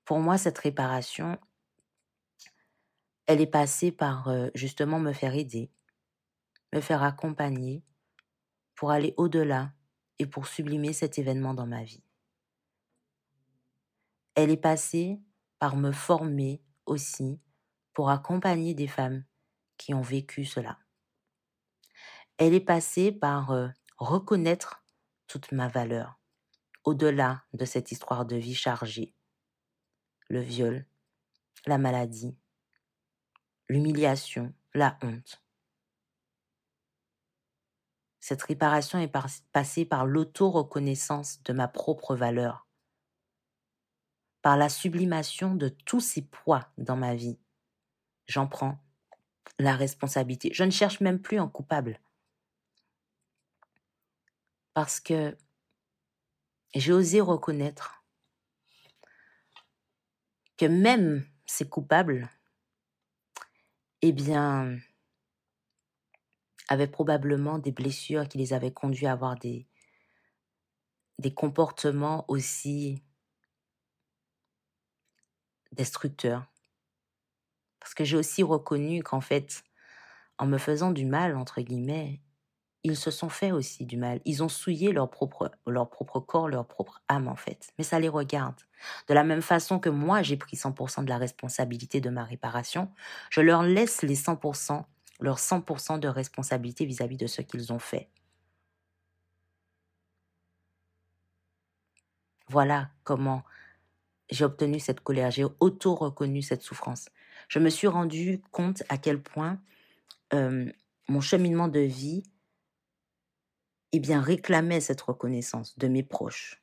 Pour 0.04 0.20
moi, 0.20 0.38
cette 0.38 0.58
réparation, 0.58 1.38
elle 3.26 3.40
est 3.40 3.46
passée 3.46 3.92
par 3.92 4.30
justement 4.54 4.98
me 4.98 5.12
faire 5.12 5.34
aider, 5.34 5.70
me 6.72 6.80
faire 6.80 7.02
accompagner 7.02 7.84
pour 8.74 8.90
aller 8.90 9.14
au-delà 9.16 9.72
et 10.18 10.26
pour 10.26 10.46
sublimer 10.46 10.92
cet 10.92 11.18
événement 11.18 11.54
dans 11.54 11.66
ma 11.66 11.82
vie. 11.82 12.04
Elle 14.34 14.50
est 14.50 14.56
passée 14.56 15.18
par 15.58 15.76
me 15.76 15.92
former 15.92 16.62
aussi 16.84 17.40
pour 17.94 18.10
accompagner 18.10 18.74
des 18.74 18.86
femmes 18.86 19.24
qui 19.78 19.94
ont 19.94 20.02
vécu 20.02 20.44
cela. 20.44 20.78
Elle 22.38 22.54
est 22.54 22.60
passée 22.60 23.12
par 23.12 23.72
reconnaître 23.96 24.84
toute 25.26 25.52
ma 25.52 25.68
valeur, 25.68 26.20
au-delà 26.84 27.44
de 27.54 27.64
cette 27.64 27.92
histoire 27.92 28.26
de 28.26 28.36
vie 28.36 28.54
chargée. 28.54 29.14
Le 30.28 30.40
viol, 30.40 30.86
la 31.66 31.78
maladie, 31.78 32.36
l'humiliation, 33.68 34.52
la 34.74 34.98
honte. 35.02 35.42
Cette 38.20 38.42
réparation 38.42 38.98
est 38.98 39.12
passée 39.52 39.84
par 39.84 40.04
l'auto-reconnaissance 40.04 41.42
de 41.44 41.52
ma 41.52 41.68
propre 41.68 42.16
valeur, 42.16 42.66
par 44.42 44.56
la 44.56 44.68
sublimation 44.68 45.54
de 45.54 45.68
tous 45.68 46.00
ces 46.00 46.22
poids 46.22 46.68
dans 46.76 46.96
ma 46.96 47.14
vie, 47.14 47.38
J'en 48.26 48.48
prends 48.48 48.78
la 49.58 49.76
responsabilité. 49.76 50.50
Je 50.52 50.64
ne 50.64 50.70
cherche 50.70 51.00
même 51.00 51.20
plus 51.20 51.38
un 51.38 51.48
coupable. 51.48 52.00
Parce 54.74 55.00
que 55.00 55.36
j'ai 56.74 56.92
osé 56.92 57.20
reconnaître 57.20 58.04
que 60.58 60.66
même 60.66 61.24
ces 61.46 61.68
coupables, 61.68 62.28
eh 64.08 64.12
bien, 64.12 64.78
avaient 66.68 66.86
probablement 66.86 67.58
des 67.58 67.72
blessures 67.72 68.28
qui 68.28 68.38
les 68.38 68.52
avaient 68.52 68.72
conduits 68.72 69.06
à 69.06 69.12
avoir 69.12 69.36
des, 69.36 69.66
des 71.18 71.34
comportements 71.34 72.24
aussi 72.28 73.02
destructeurs. 75.72 76.46
Parce 77.80 77.94
que 77.94 78.04
j'ai 78.04 78.16
aussi 78.16 78.42
reconnu 78.42 79.02
qu'en 79.02 79.20
fait, 79.20 79.64
en 80.38 80.46
me 80.46 80.58
faisant 80.58 80.92
du 80.92 81.04
mal, 81.04 81.36
entre 81.36 81.60
guillemets, 81.60 82.20
ils 82.86 82.96
se 82.96 83.10
sont 83.10 83.28
fait 83.28 83.50
aussi 83.50 83.84
du 83.84 83.96
mal. 83.96 84.20
Ils 84.24 84.44
ont 84.44 84.48
souillé 84.48 84.92
leur 84.92 85.10
propre, 85.10 85.50
leur 85.66 85.90
propre 85.90 86.20
corps, 86.20 86.48
leur 86.48 86.68
propre 86.68 87.02
âme, 87.08 87.26
en 87.26 87.34
fait. 87.34 87.72
Mais 87.78 87.84
ça 87.84 87.98
les 87.98 88.08
regarde. 88.08 88.54
De 89.08 89.14
la 89.14 89.24
même 89.24 89.42
façon 89.42 89.80
que 89.80 89.88
moi, 89.88 90.22
j'ai 90.22 90.36
pris 90.36 90.56
100% 90.56 91.02
de 91.02 91.08
la 91.08 91.18
responsabilité 91.18 92.00
de 92.00 92.10
ma 92.10 92.22
réparation, 92.22 92.88
je 93.30 93.40
leur 93.40 93.64
laisse 93.64 94.02
les 94.02 94.14
100%, 94.14 94.84
leur 95.18 95.38
100% 95.38 95.98
de 95.98 96.06
responsabilité 96.06 96.84
vis-à-vis 96.86 97.16
de 97.16 97.26
ce 97.26 97.42
qu'ils 97.42 97.72
ont 97.72 97.80
fait. 97.80 98.08
Voilà 102.48 102.90
comment 103.02 103.42
j'ai 104.30 104.44
obtenu 104.44 104.78
cette 104.78 105.00
colère, 105.00 105.32
j'ai 105.32 105.46
auto-reconnu 105.58 106.40
cette 106.40 106.62
souffrance. 106.62 107.08
Je 107.48 107.58
me 107.58 107.68
suis 107.68 107.88
rendu 107.88 108.40
compte 108.52 108.84
à 108.88 108.96
quel 108.96 109.20
point 109.20 109.58
euh, 110.32 110.70
mon 111.08 111.20
cheminement 111.20 111.66
de 111.66 111.80
vie 111.80 112.22
eh 113.92 114.00
bien, 114.00 114.20
réclamait 114.20 114.80
cette 114.80 115.00
reconnaissance 115.00 115.78
de 115.78 115.88
mes 115.88 116.02
proches, 116.02 116.62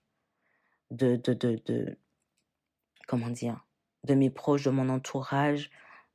de, 0.91 1.15
de, 1.15 1.33
de, 1.33 1.61
de 1.65 1.97
comment 3.07 3.29
dire, 3.29 3.65
de 4.05 4.13
mes 4.13 4.29
proches, 4.29 4.63
de 4.63 4.69
mon 4.69 4.89
entourage, 4.89 5.71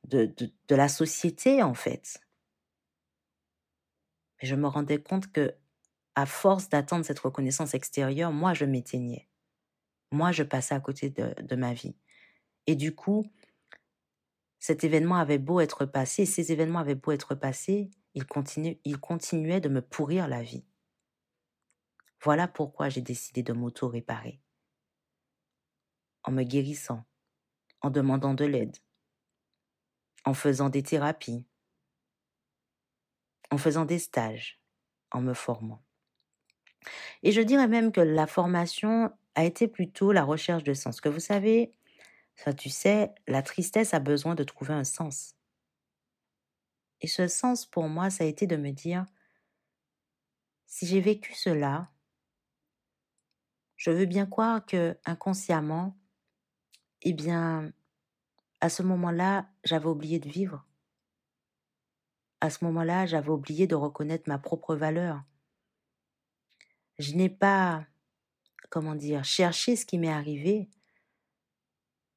de, 0.07 0.33
de, 0.67 0.75
la 0.75 0.87
société 0.87 1.61
en 1.61 1.73
fait. 1.73 2.21
Mais 4.41 4.47
je 4.47 4.55
me 4.55 4.67
rendais 4.67 5.01
compte 5.01 5.31
que, 5.31 5.55
à 6.15 6.25
force 6.25 6.69
d'attendre 6.69 7.05
cette 7.05 7.19
reconnaissance 7.19 7.73
extérieure, 7.73 8.31
moi 8.31 8.53
je 8.53 8.65
m'éteignais. 8.65 9.27
Moi 10.11 10.31
je 10.31 10.43
passais 10.43 10.75
à 10.75 10.79
côté 10.79 11.09
de, 11.09 11.33
de 11.41 11.55
ma 11.55 11.73
vie. 11.73 11.95
Et 12.67 12.75
du 12.75 12.93
coup, 12.95 13.25
cet 14.59 14.83
événement 14.83 15.15
avait 15.15 15.37
beau 15.37 15.59
être 15.59 15.85
passé, 15.85 16.25
ces 16.25 16.51
événements 16.51 16.79
avaient 16.79 16.95
beau 16.95 17.11
être 17.11 17.35
passés, 17.35 17.89
ils, 18.13 18.25
continuaient, 18.25 18.79
ils 18.83 18.99
continuaient 18.99 19.61
de 19.61 19.69
me 19.69 19.81
pourrir 19.81 20.27
la 20.27 20.41
vie. 20.41 20.65
Voilà 22.21 22.47
pourquoi 22.47 22.89
j'ai 22.89 23.01
décidé 23.01 23.43
de 23.43 23.53
m'auto-réparer. 23.53 24.41
En 26.23 26.31
me 26.31 26.43
guérissant, 26.43 27.05
en 27.81 27.89
demandant 27.89 28.33
de 28.33 28.45
l'aide, 28.45 28.77
en 30.25 30.33
faisant 30.33 30.69
des 30.69 30.83
thérapies, 30.83 31.45
en 33.51 33.57
faisant 33.57 33.85
des 33.85 33.99
stages, 33.99 34.61
en 35.11 35.21
me 35.21 35.33
formant. 35.33 35.81
Et 37.23 37.31
je 37.31 37.41
dirais 37.41 37.67
même 37.67 37.91
que 37.91 38.01
la 38.01 38.27
formation 38.27 39.11
a 39.35 39.45
été 39.45 39.67
plutôt 39.67 40.11
la 40.11 40.23
recherche 40.23 40.63
de 40.63 40.73
sens. 40.73 41.01
Que 41.01 41.09
vous 41.09 41.19
savez, 41.19 41.73
ça 42.35 42.53
tu 42.53 42.69
sais, 42.69 43.13
la 43.27 43.41
tristesse 43.41 43.93
a 43.93 43.99
besoin 43.99 44.35
de 44.35 44.43
trouver 44.43 44.73
un 44.73 44.83
sens. 44.83 45.35
Et 47.01 47.07
ce 47.07 47.27
sens 47.27 47.65
pour 47.65 47.87
moi, 47.87 48.09
ça 48.09 48.23
a 48.23 48.27
été 48.27 48.45
de 48.45 48.57
me 48.57 48.71
dire, 48.71 49.05
si 50.65 50.85
j'ai 50.85 51.01
vécu 51.01 51.33
cela, 51.33 51.89
je 53.79 53.89
veux 53.89 54.05
bien 54.05 54.27
croire 54.27 54.63
que 54.63 54.95
inconsciemment, 55.05 55.97
eh 57.01 57.11
bien, 57.13 57.73
à 58.61 58.69
ce 58.69 58.83
moment-là, 58.83 59.49
j'avais 59.65 59.87
oublié 59.87 60.19
de 60.19 60.29
vivre. 60.29 60.65
À 62.41 62.49
ce 62.49 62.65
moment-là, 62.65 63.05
j'avais 63.05 63.29
oublié 63.29 63.65
de 63.65 63.75
reconnaître 63.75 64.27
ma 64.27 64.37
propre 64.37 64.75
valeur. 64.75 65.23
Je 66.99 67.13
n'ai 67.15 67.29
pas, 67.29 67.87
comment 68.69 68.95
dire, 68.95 69.23
cherché 69.25 69.75
ce 69.75 69.85
qui 69.85 69.97
m'est 69.99 70.11
arrivé, 70.13 70.69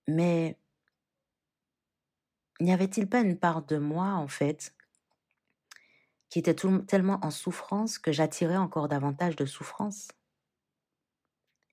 mais 0.06 0.56
n'y 2.60 2.72
avait-il 2.72 3.10
pas 3.10 3.20
une 3.20 3.38
part 3.38 3.62
de 3.66 3.76
moi, 3.76 4.14
en 4.14 4.26
fait, 4.26 4.74
qui 6.30 6.40
était 6.40 6.56
tellement 6.56 7.24
en 7.24 7.30
souffrance 7.30 7.96
que 8.00 8.10
j'attirais 8.10 8.56
encore 8.56 8.88
davantage 8.88 9.36
de 9.36 9.46
souffrance? 9.46 10.08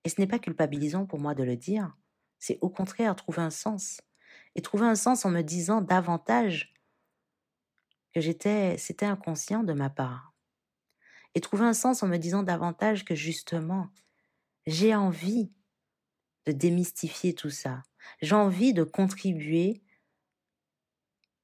Et 0.04 0.08
ce 0.08 0.20
n'est 0.20 0.26
pas 0.26 0.38
culpabilisant 0.38 1.06
pour 1.06 1.18
moi 1.18 1.34
de 1.34 1.42
le 1.42 1.56
dire, 1.56 1.96
c'est 2.38 2.58
au 2.62 2.70
contraire 2.70 3.14
trouver 3.16 3.42
un 3.42 3.50
sens. 3.50 4.00
Et 4.54 4.62
trouver 4.62 4.86
un 4.86 4.94
sens 4.94 5.24
en 5.24 5.30
me 5.30 5.42
disant 5.42 5.80
davantage 5.80 6.74
que 8.12 8.20
j'étais, 8.20 8.76
c'était 8.78 9.06
inconscient 9.06 9.62
de 9.62 9.72
ma 9.72 9.90
part. 9.90 10.32
Et 11.34 11.40
trouver 11.40 11.64
un 11.64 11.74
sens 11.74 12.02
en 12.02 12.08
me 12.08 12.16
disant 12.16 12.42
davantage 12.42 13.04
que 13.04 13.14
justement, 13.14 13.88
j'ai 14.66 14.94
envie 14.94 15.52
de 16.46 16.52
démystifier 16.52 17.34
tout 17.34 17.50
ça. 17.50 17.82
J'ai 18.20 18.34
envie 18.34 18.72
de 18.72 18.82
contribuer 18.82 19.82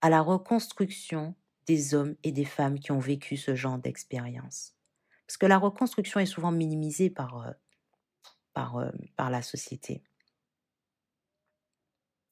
à 0.00 0.10
la 0.10 0.20
reconstruction 0.20 1.34
des 1.66 1.94
hommes 1.94 2.16
et 2.22 2.32
des 2.32 2.44
femmes 2.44 2.78
qui 2.78 2.92
ont 2.92 2.98
vécu 2.98 3.36
ce 3.36 3.54
genre 3.54 3.78
d'expérience. 3.78 4.74
Parce 5.26 5.36
que 5.36 5.46
la 5.46 5.58
reconstruction 5.58 6.20
est 6.20 6.26
souvent 6.26 6.52
minimisée 6.52 7.10
par, 7.10 7.42
euh, 7.42 7.52
par, 8.56 8.78
euh, 8.78 8.90
par 9.16 9.28
la 9.28 9.42
société. 9.42 10.02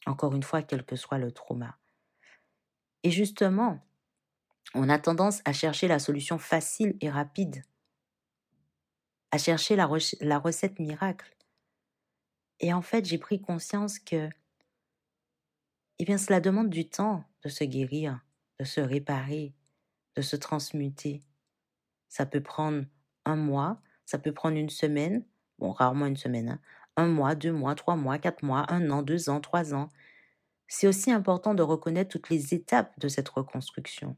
Encore 0.06 0.34
une 0.34 0.42
fois, 0.42 0.62
quel 0.62 0.82
que 0.82 0.96
soit 0.96 1.18
le 1.18 1.32
trauma. 1.32 1.78
Et 3.02 3.10
justement, 3.10 3.86
on 4.74 4.88
a 4.88 4.98
tendance 4.98 5.42
à 5.44 5.52
chercher 5.52 5.86
la 5.86 5.98
solution 5.98 6.38
facile 6.38 6.96
et 7.02 7.10
rapide, 7.10 7.62
à 9.32 9.36
chercher 9.36 9.76
la, 9.76 9.86
la 10.22 10.38
recette 10.38 10.78
miracle. 10.78 11.36
Et 12.58 12.72
en 12.72 12.80
fait, 12.80 13.04
j'ai 13.04 13.18
pris 13.18 13.42
conscience 13.42 13.98
que, 13.98 14.30
eh 15.98 16.04
bien, 16.06 16.16
cela 16.16 16.40
demande 16.40 16.70
du 16.70 16.88
temps 16.88 17.22
de 17.42 17.50
se 17.50 17.64
guérir, 17.64 18.18
de 18.58 18.64
se 18.64 18.80
réparer, 18.80 19.52
de 20.16 20.22
se 20.22 20.36
transmuter. 20.36 21.20
Ça 22.08 22.24
peut 22.24 22.42
prendre 22.42 22.86
un 23.26 23.36
mois, 23.36 23.82
ça 24.06 24.18
peut 24.18 24.32
prendre 24.32 24.56
une 24.56 24.70
semaine, 24.70 25.26
bon, 25.58 25.72
rarement 25.72 26.06
une 26.06 26.16
semaine, 26.16 26.48
hein. 26.48 26.60
un 26.96 27.06
mois, 27.06 27.34
deux 27.34 27.52
mois, 27.52 27.74
trois 27.74 27.96
mois, 27.96 28.18
quatre 28.18 28.42
mois, 28.42 28.66
un 28.72 28.90
an, 28.90 29.02
deux 29.02 29.28
ans, 29.28 29.40
trois 29.40 29.74
ans. 29.74 29.88
C'est 30.68 30.86
aussi 30.88 31.12
important 31.12 31.54
de 31.54 31.62
reconnaître 31.62 32.10
toutes 32.10 32.30
les 32.30 32.54
étapes 32.54 32.98
de 32.98 33.08
cette 33.08 33.28
reconstruction. 33.28 34.16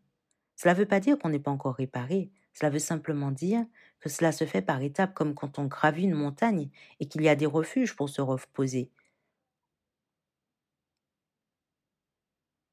Cela 0.57 0.75
ne 0.75 0.79
veut 0.79 0.87
pas 0.87 1.01
dire 1.01 1.19
qu'on 1.19 1.29
n'est 1.29 1.39
pas 1.39 1.51
encore 1.51 1.75
réparé, 1.75 2.31
cela 2.55 2.71
veut 2.71 2.79
simplement 2.79 3.31
dire 3.31 3.67
que 4.01 4.09
cela 4.09 4.33
se 4.33 4.47
fait 4.47 4.63
par 4.63 4.81
étapes 4.81 5.13
comme 5.15 5.35
quand 5.35 5.59
on 5.59 5.67
gravit 5.67 6.05
une 6.05 6.15
montagne 6.15 6.71
et 7.01 7.09
qu'il 7.09 7.23
y 7.23 7.29
a 7.29 7.37
des 7.37 7.47
refuges 7.47 7.95
pour 7.95 8.09
se 8.09 8.23
reposer. 8.23 8.91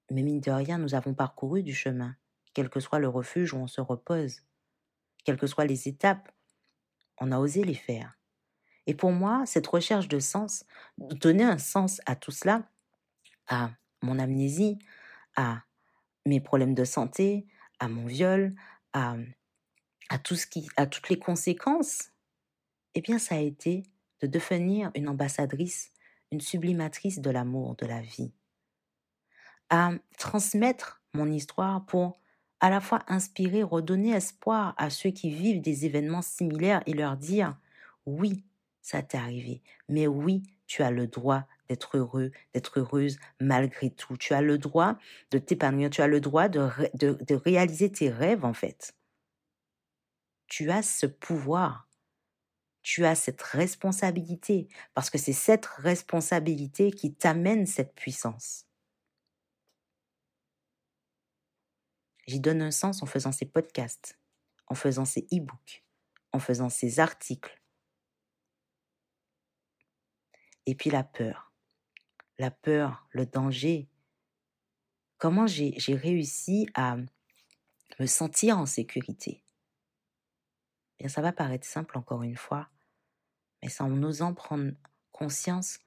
Mais 0.09 0.23
mine 0.23 0.39
de 0.39 0.51
rien, 0.51 0.77
nous 0.77 0.95
avons 0.95 1.13
parcouru 1.13 1.63
du 1.63 1.73
chemin, 1.73 2.15
quel 2.53 2.69
que 2.69 2.79
soit 2.79 2.99
le 2.99 3.09
refuge 3.09 3.53
où 3.53 3.57
on 3.57 3.67
se 3.67 3.81
repose, 3.81 4.41
quelles 5.25 5.37
que 5.37 5.47
soient 5.47 5.65
les 5.65 5.87
étapes, 5.87 6.31
on 7.19 7.31
a 7.31 7.39
osé 7.39 7.63
les 7.63 7.73
faire. 7.73 8.15
Et 8.87 8.93
pour 8.93 9.11
moi, 9.11 9.43
cette 9.45 9.67
recherche 9.67 10.07
de 10.07 10.19
sens, 10.19 10.65
donner 10.97 11.43
un 11.43 11.57
sens 11.57 12.01
à 12.05 12.15
tout 12.15 12.31
cela, 12.31 12.63
à 13.47 13.71
mon 14.01 14.19
amnésie, 14.19 14.79
à 15.35 15.63
mes 16.25 16.41
problèmes 16.41 16.75
de 16.75 16.83
santé, 16.83 17.45
à 17.79 17.87
mon 17.87 18.05
viol, 18.05 18.55
à, 18.93 19.17
tout 20.23 20.35
ce 20.35 20.45
qui, 20.45 20.67
à 20.77 20.85
toutes 20.85 21.09
les 21.09 21.17
conséquences, 21.17 22.11
eh 22.95 23.01
bien, 23.01 23.17
ça 23.19 23.35
a 23.35 23.39
été 23.39 23.83
de 24.21 24.27
devenir 24.27 24.91
une 24.95 25.09
ambassadrice, 25.09 25.91
une 26.31 26.41
sublimatrice 26.41 27.19
de 27.19 27.29
l'amour, 27.29 27.75
de 27.75 27.85
la 27.85 28.01
vie, 28.01 28.31
à 29.69 29.91
transmettre 30.17 31.01
mon 31.13 31.31
histoire 31.31 31.85
pour 31.85 32.19
à 32.59 32.69
la 32.69 32.79
fois 32.79 33.03
inspirer, 33.07 33.61
redonner 33.61 34.11
espoir 34.11 34.73
à 34.77 34.89
ceux 34.89 35.09
qui 35.09 35.29
vivent 35.29 35.59
des 35.59 35.85
événements 35.85 36.21
similaires 36.21 36.81
et 36.85 36.93
leur 36.93 37.17
dire 37.17 37.57
oui, 38.05 38.45
ça 38.83 39.01
t'est 39.01 39.17
arrivé, 39.17 39.63
mais 39.87 40.07
oui, 40.07 40.43
tu 40.67 40.83
as 40.83 40.91
le 40.91 41.07
droit 41.07 41.47
d'être 41.69 41.97
heureux, 41.97 42.31
d'être 42.53 42.79
heureuse 42.79 43.17
malgré 43.39 43.89
tout. 43.89 44.17
Tu 44.17 44.33
as 44.33 44.41
le 44.41 44.57
droit 44.57 44.97
de 45.31 45.37
t'épanouir, 45.39 45.89
tu 45.89 46.01
as 46.01 46.07
le 46.07 46.19
droit 46.19 46.49
de, 46.49 46.69
de, 46.93 47.35
réaliser 47.35 47.91
tes 47.91 48.09
rêves 48.09 48.43
en 48.43 48.53
fait. 48.53 48.93
Tu 50.47 50.69
as 50.69 50.83
ce 50.83 51.05
pouvoir, 51.05 51.87
tu 52.81 53.05
as 53.05 53.15
cette 53.15 53.41
responsabilité, 53.41 54.67
parce 54.93 55.09
que 55.09 55.17
c'est 55.17 55.33
cette 55.33 55.65
responsabilité 55.65 56.91
qui 56.91 57.15
t'amène 57.15 57.65
cette 57.65 57.95
puissance. 57.95 58.67
J'y 62.27 62.41
donne 62.41 62.61
un 62.61 62.71
sens 62.71 63.01
en 63.01 63.05
faisant 63.05 63.31
ces 63.31 63.45
podcasts, 63.45 64.19
en 64.67 64.75
faisant 64.75 65.05
ces 65.05 65.21
e-books, 65.33 65.85
en 66.33 66.39
faisant 66.39 66.69
ces 66.69 66.99
articles. 66.99 67.62
Et 70.65 70.75
puis 70.75 70.89
la 70.89 71.03
peur. 71.03 71.51
La 72.37 72.51
peur, 72.51 73.07
le 73.11 73.25
danger. 73.25 73.87
Comment 75.17 75.47
j'ai 75.47 75.95
réussi 75.95 76.67
à 76.73 76.97
me 77.99 78.05
sentir 78.05 78.57
en 78.57 78.65
sécurité? 78.65 79.43
Bien, 80.99 81.09
ça 81.09 81.21
va 81.21 81.31
paraître 81.31 81.67
simple 81.67 81.97
encore 81.97 82.23
une 82.23 82.37
fois, 82.37 82.69
mais 83.61 83.69
c'est 83.69 83.83
en 83.83 84.03
osant 84.03 84.33
prendre 84.33 84.71
conscience 85.11 85.79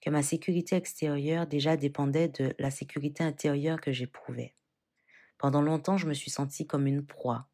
que 0.00 0.10
ma 0.10 0.22
sécurité 0.22 0.76
extérieure 0.76 1.46
déjà 1.46 1.76
dépendait 1.76 2.28
de 2.28 2.54
la 2.58 2.70
sécurité 2.70 3.22
intérieure 3.22 3.80
que 3.80 3.92
j'éprouvais. 3.92 4.54
Pendant 5.38 5.62
longtemps, 5.62 5.96
je 5.96 6.06
me 6.06 6.14
suis 6.14 6.30
sentie 6.30 6.66
comme 6.66 6.86
une 6.86 7.04
proie, 7.04 7.48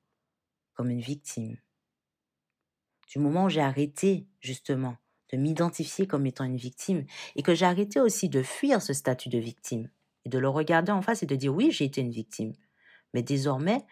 comme 0.75 0.91
une 0.91 1.01
victime. 1.01 1.57
Du 3.09 3.19
moment 3.19 3.45
où 3.45 3.49
j'ai 3.49 3.61
arrêté, 3.61 4.27
justement, 4.41 4.97
de 5.33 5.37
m'identifier 5.37 6.07
comme 6.07 6.27
étant 6.27 6.45
une 6.45 6.57
victime, 6.57 7.05
et 7.35 7.43
que 7.43 7.55
j'ai 7.55 7.67
arrêté 7.67 8.01
aussi 8.01 8.29
de 8.29 8.43
fuir 8.43 8.83
ce 8.83 8.93
statut 8.93 9.29
de 9.29 9.39
victime, 9.39 9.89
et 10.25 10.29
de 10.29 10.39
le 10.39 10.49
regarder 10.49 10.93
en 10.93 11.03
face 11.03 11.23
et 11.23 11.27
de 11.27 11.37
dire 11.37 11.55
oui, 11.55 11.71
j'ai 11.71 11.85
été 11.85 12.01
une 12.01 12.11
victime. 12.11 12.53
Mais 13.15 13.23
désormais, 13.23 13.85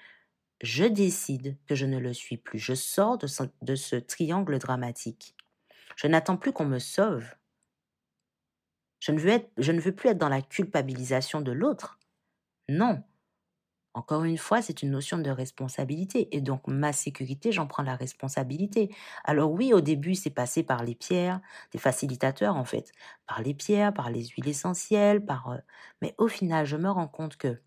je 0.63 0.85
décide 0.85 1.57
que 1.67 1.75
je 1.75 1.87
ne 1.87 1.99
le 1.99 2.13
suis 2.13 2.37
plus. 2.37 2.59
Je 2.59 2.75
sors 2.75 3.19
de 3.19 3.27
ce, 3.27 3.45
de 3.63 3.75
ce 3.75 3.97
triangle 3.97 4.59
dramatique. 4.59 5.35
Je 5.97 6.07
n'attends 6.07 6.37
plus 6.37 6.53
qu'on 6.53 6.65
me 6.65 6.79
sauve. 6.79 7.25
Je 9.01 9.13
ne, 9.13 9.19
veux 9.19 9.31
être, 9.31 9.51
je 9.59 9.73
ne 9.73 9.81
veux 9.81 9.95
plus 9.95 10.11
être 10.11 10.19
dans 10.19 10.29
la 10.29 10.43
culpabilisation 10.43 11.41
de 11.41 11.53
l'autre. 11.53 11.99
Non, 12.69 13.03
encore 13.95 14.25
une 14.25 14.39
fois, 14.39 14.61
c'est 14.61 14.83
une 14.83 14.91
notion 14.91 15.19
de 15.19 15.31
responsabilité. 15.31 16.35
Et 16.37 16.41
donc, 16.41 16.67
ma 16.67 16.93
sécurité, 16.93 17.53
j'en 17.53 17.67
prends 17.69 17.85
la 17.85 17.95
responsabilité. 17.95 18.95
Alors 19.25 19.53
oui, 19.53 19.73
au 19.73 19.81
début, 19.81 20.17
c'est 20.17 20.31
passé 20.31 20.65
par 20.65 20.83
les 20.83 20.97
pierres, 20.97 21.41
des 21.73 21.79
facilitateurs 21.79 22.57
en 22.57 22.65
fait, 22.65 22.93
par 23.27 23.41
les 23.43 23.55
pierres, 23.55 23.95
par 23.95 24.11
les 24.11 24.27
huiles 24.27 24.49
essentielles, 24.49 25.25
par... 25.25 25.51
Euh, 25.51 25.59
mais 26.03 26.15
au 26.19 26.29
final, 26.29 26.67
je 26.67 26.77
me 26.77 26.91
rends 26.91 27.09
compte 27.09 27.37
que 27.37 27.61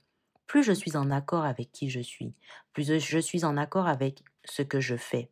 plus 0.48 0.64
je 0.64 0.74
suis 0.74 0.98
en 0.98 1.12
accord 1.12 1.46
avec 1.46 1.72
qui 1.72 1.90
je 1.90 2.00
suis, 2.02 2.36
plus 2.74 3.00
je 3.00 3.20
suis 3.20 3.46
en 3.46 3.58
accord 3.58 3.88
avec 3.88 4.24
ce 4.46 4.62
que 4.62 4.80
je 4.82 4.96
fais. 4.98 5.30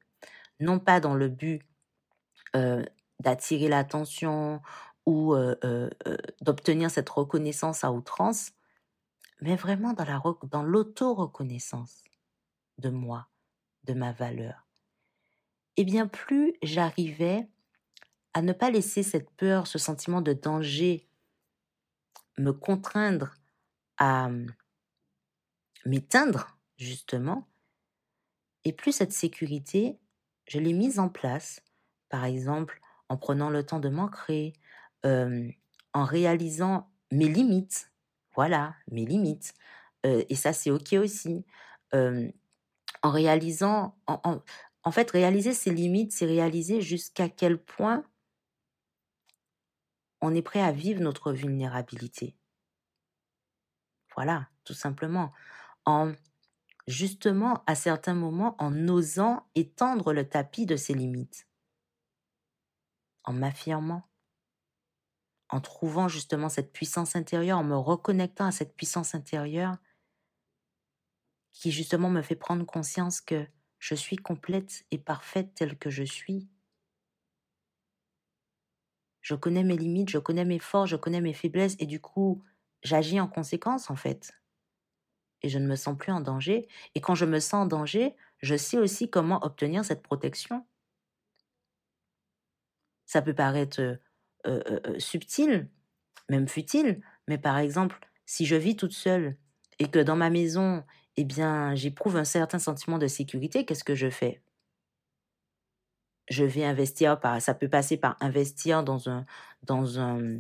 Non 0.60 0.80
pas 0.80 1.00
dans 1.02 1.16
le 1.16 1.30
but 1.30 1.62
euh, 2.56 2.84
d'attirer 3.22 3.68
l'attention 3.70 4.62
ou 5.06 5.36
euh, 5.36 5.56
d'obtenir 6.42 6.90
cette 6.92 7.10
reconnaissance 7.10 7.84
à 7.84 7.92
outrance, 7.92 8.52
mais 9.42 9.56
vraiment 9.56 9.94
dans, 9.94 10.06
la, 10.06 10.22
dans 10.50 10.64
l'auto-reconnaissance 10.64 12.04
de 12.78 12.90
moi, 12.90 13.28
de 13.84 13.94
ma 13.94 14.12
valeur. 14.12 14.66
Et 15.78 15.84
bien 15.84 16.08
plus 16.08 16.56
j'arrivais 16.62 17.48
à 18.34 18.42
ne 18.42 18.54
pas 18.54 18.70
laisser 18.70 19.04
cette 19.04 19.30
peur, 19.32 19.68
ce 19.68 19.78
sentiment 19.78 20.22
de 20.22 20.34
danger 20.34 21.08
me 22.38 22.52
contraindre 22.52 23.34
à 23.98 24.26
hum, 24.26 24.48
m'éteindre, 25.86 26.58
justement, 26.78 27.48
et 28.66 28.74
plus 28.74 28.92
cette 28.92 29.14
sécurité, 29.14 30.00
je 30.48 30.60
l'ai 30.60 30.74
mise 30.74 31.00
en 31.00 31.08
place, 31.08 31.62
par 32.10 32.26
exemple 32.26 32.82
en 33.10 33.18
prenant 33.18 33.50
le 33.50 33.64
temps 33.64 33.80
de 33.80 33.90
m'ancrer, 33.90 34.54
en 35.04 36.04
réalisant 36.04 36.90
mes 37.12 37.28
limites, 37.28 37.92
voilà, 38.36 38.76
mes 38.92 39.06
limites. 39.06 39.54
et 40.04 40.36
ça, 40.36 40.54
c'est 40.54 40.72
OK 40.72 40.94
aussi. 40.94 41.46
en 41.94 43.12
réalisant, 43.12 43.98
en, 44.08 44.42
en, 44.84 44.92
fait, 44.92 45.12
réaliser 45.12 45.54
ses 45.54 45.72
limites, 45.72 46.12
c'est 46.12 46.26
réaliser 46.26 46.82
jusqu'à 46.82 47.30
quel 47.30 47.58
point 47.58 48.04
on 50.22 50.34
est 50.36 50.42
prêt 50.42 50.62
à 50.62 50.72
vivre 50.72 51.02
notre 51.02 51.32
vulnérabilité. 51.34 52.36
Voilà, 54.16 54.50
tout 54.64 54.74
simplement. 54.74 55.34
En 55.86 56.14
justement, 56.88 57.64
à 57.68 57.76
certains 57.76 58.14
moments, 58.14 58.56
en 58.60 58.88
osant 58.88 59.48
étendre 59.56 60.14
le 60.14 60.28
tapis 60.28 60.66
de 60.66 60.76
ses 60.76 60.94
limites, 60.94 61.48
en 63.24 63.34
m'affirmant, 63.34 64.04
en 65.50 65.62
trouvant 65.62 66.08
justement 66.08 66.50
cette 66.50 66.72
puissance 66.74 67.16
intérieure, 67.16 67.60
en 67.60 67.64
me 67.64 67.78
reconnectant 67.78 68.46
à 68.46 68.52
cette 68.52 68.76
puissance 68.76 69.16
intérieure 69.16 69.78
qui 71.52 71.72
justement 71.72 72.10
me 72.10 72.22
fait 72.22 72.36
prendre 72.36 72.66
conscience 72.66 73.22
que 73.22 73.48
je 73.80 73.96
suis 73.96 74.18
complète 74.18 74.86
et 74.92 74.98
parfaite 74.98 75.54
telle 75.56 75.78
que 75.78 75.90
je 75.90 76.04
suis. 76.04 76.50
Je 79.22 79.36
connais 79.36 79.64
mes 79.64 79.78
limites, 79.78 80.10
je 80.10 80.18
connais 80.18 80.46
mes 80.46 80.60
forces, 80.60 80.90
je 80.90 80.96
connais 80.96 81.22
mes 81.22 81.34
faiblesses 81.34 81.76
et 81.80 81.86
du 81.86 82.00
coup, 82.00 82.44
j'agis 82.84 83.20
en 83.20 83.28
conséquence 83.28 83.90
en 83.90 83.96
fait. 83.96 84.34
Et 85.42 85.50
je 85.50 85.60
ne 85.60 85.68
me 85.68 85.76
sens 85.76 85.98
plus 85.98 86.12
en 86.12 86.22
danger. 86.22 86.68
Et 86.96 87.02
quand 87.02 87.16
je 87.16 87.26
me 87.26 87.40
sens 87.40 87.66
en 87.66 87.66
danger, 87.66 88.16
je 88.40 88.56
sais 88.56 88.78
aussi 88.78 89.10
comment 89.10 89.44
obtenir 89.46 89.86
cette 89.86 90.04
protection. 90.04 90.66
Ça 93.06 93.22
peut 93.22 93.34
paraître 93.36 94.00
euh, 94.46 94.62
euh, 94.68 94.80
euh, 94.88 95.00
subtil, 95.00 95.70
même 96.30 96.48
futile, 96.48 97.02
mais 97.28 97.38
par 97.38 97.58
exemple, 97.58 98.00
si 98.26 98.46
je 98.46 98.56
vis 98.56 98.76
toute 98.76 98.94
seule 98.94 99.38
et 99.80 99.88
que 99.90 100.00
dans 100.00 100.16
ma 100.16 100.30
maison, 100.30 100.84
eh 101.18 101.24
bien, 101.24 101.76
j'éprouve 101.76 102.18
un 102.18 102.26
certain 102.26 102.60
sentiment 102.60 102.98
de 102.98 103.08
sécurité, 103.08 103.66
qu'est-ce 103.66 103.84
que 103.84 103.96
je 103.96 104.10
fais? 104.10 104.42
Je 106.30 106.44
vais 106.44 106.66
investir 106.66 107.20
par, 107.20 107.42
ça 107.42 107.54
peut 107.54 107.70
passer 107.70 107.98
par 107.98 108.18
investir 108.20 108.84
dans 108.84 109.10
un, 109.10 109.26
dans 109.64 110.00
un, 110.00 110.40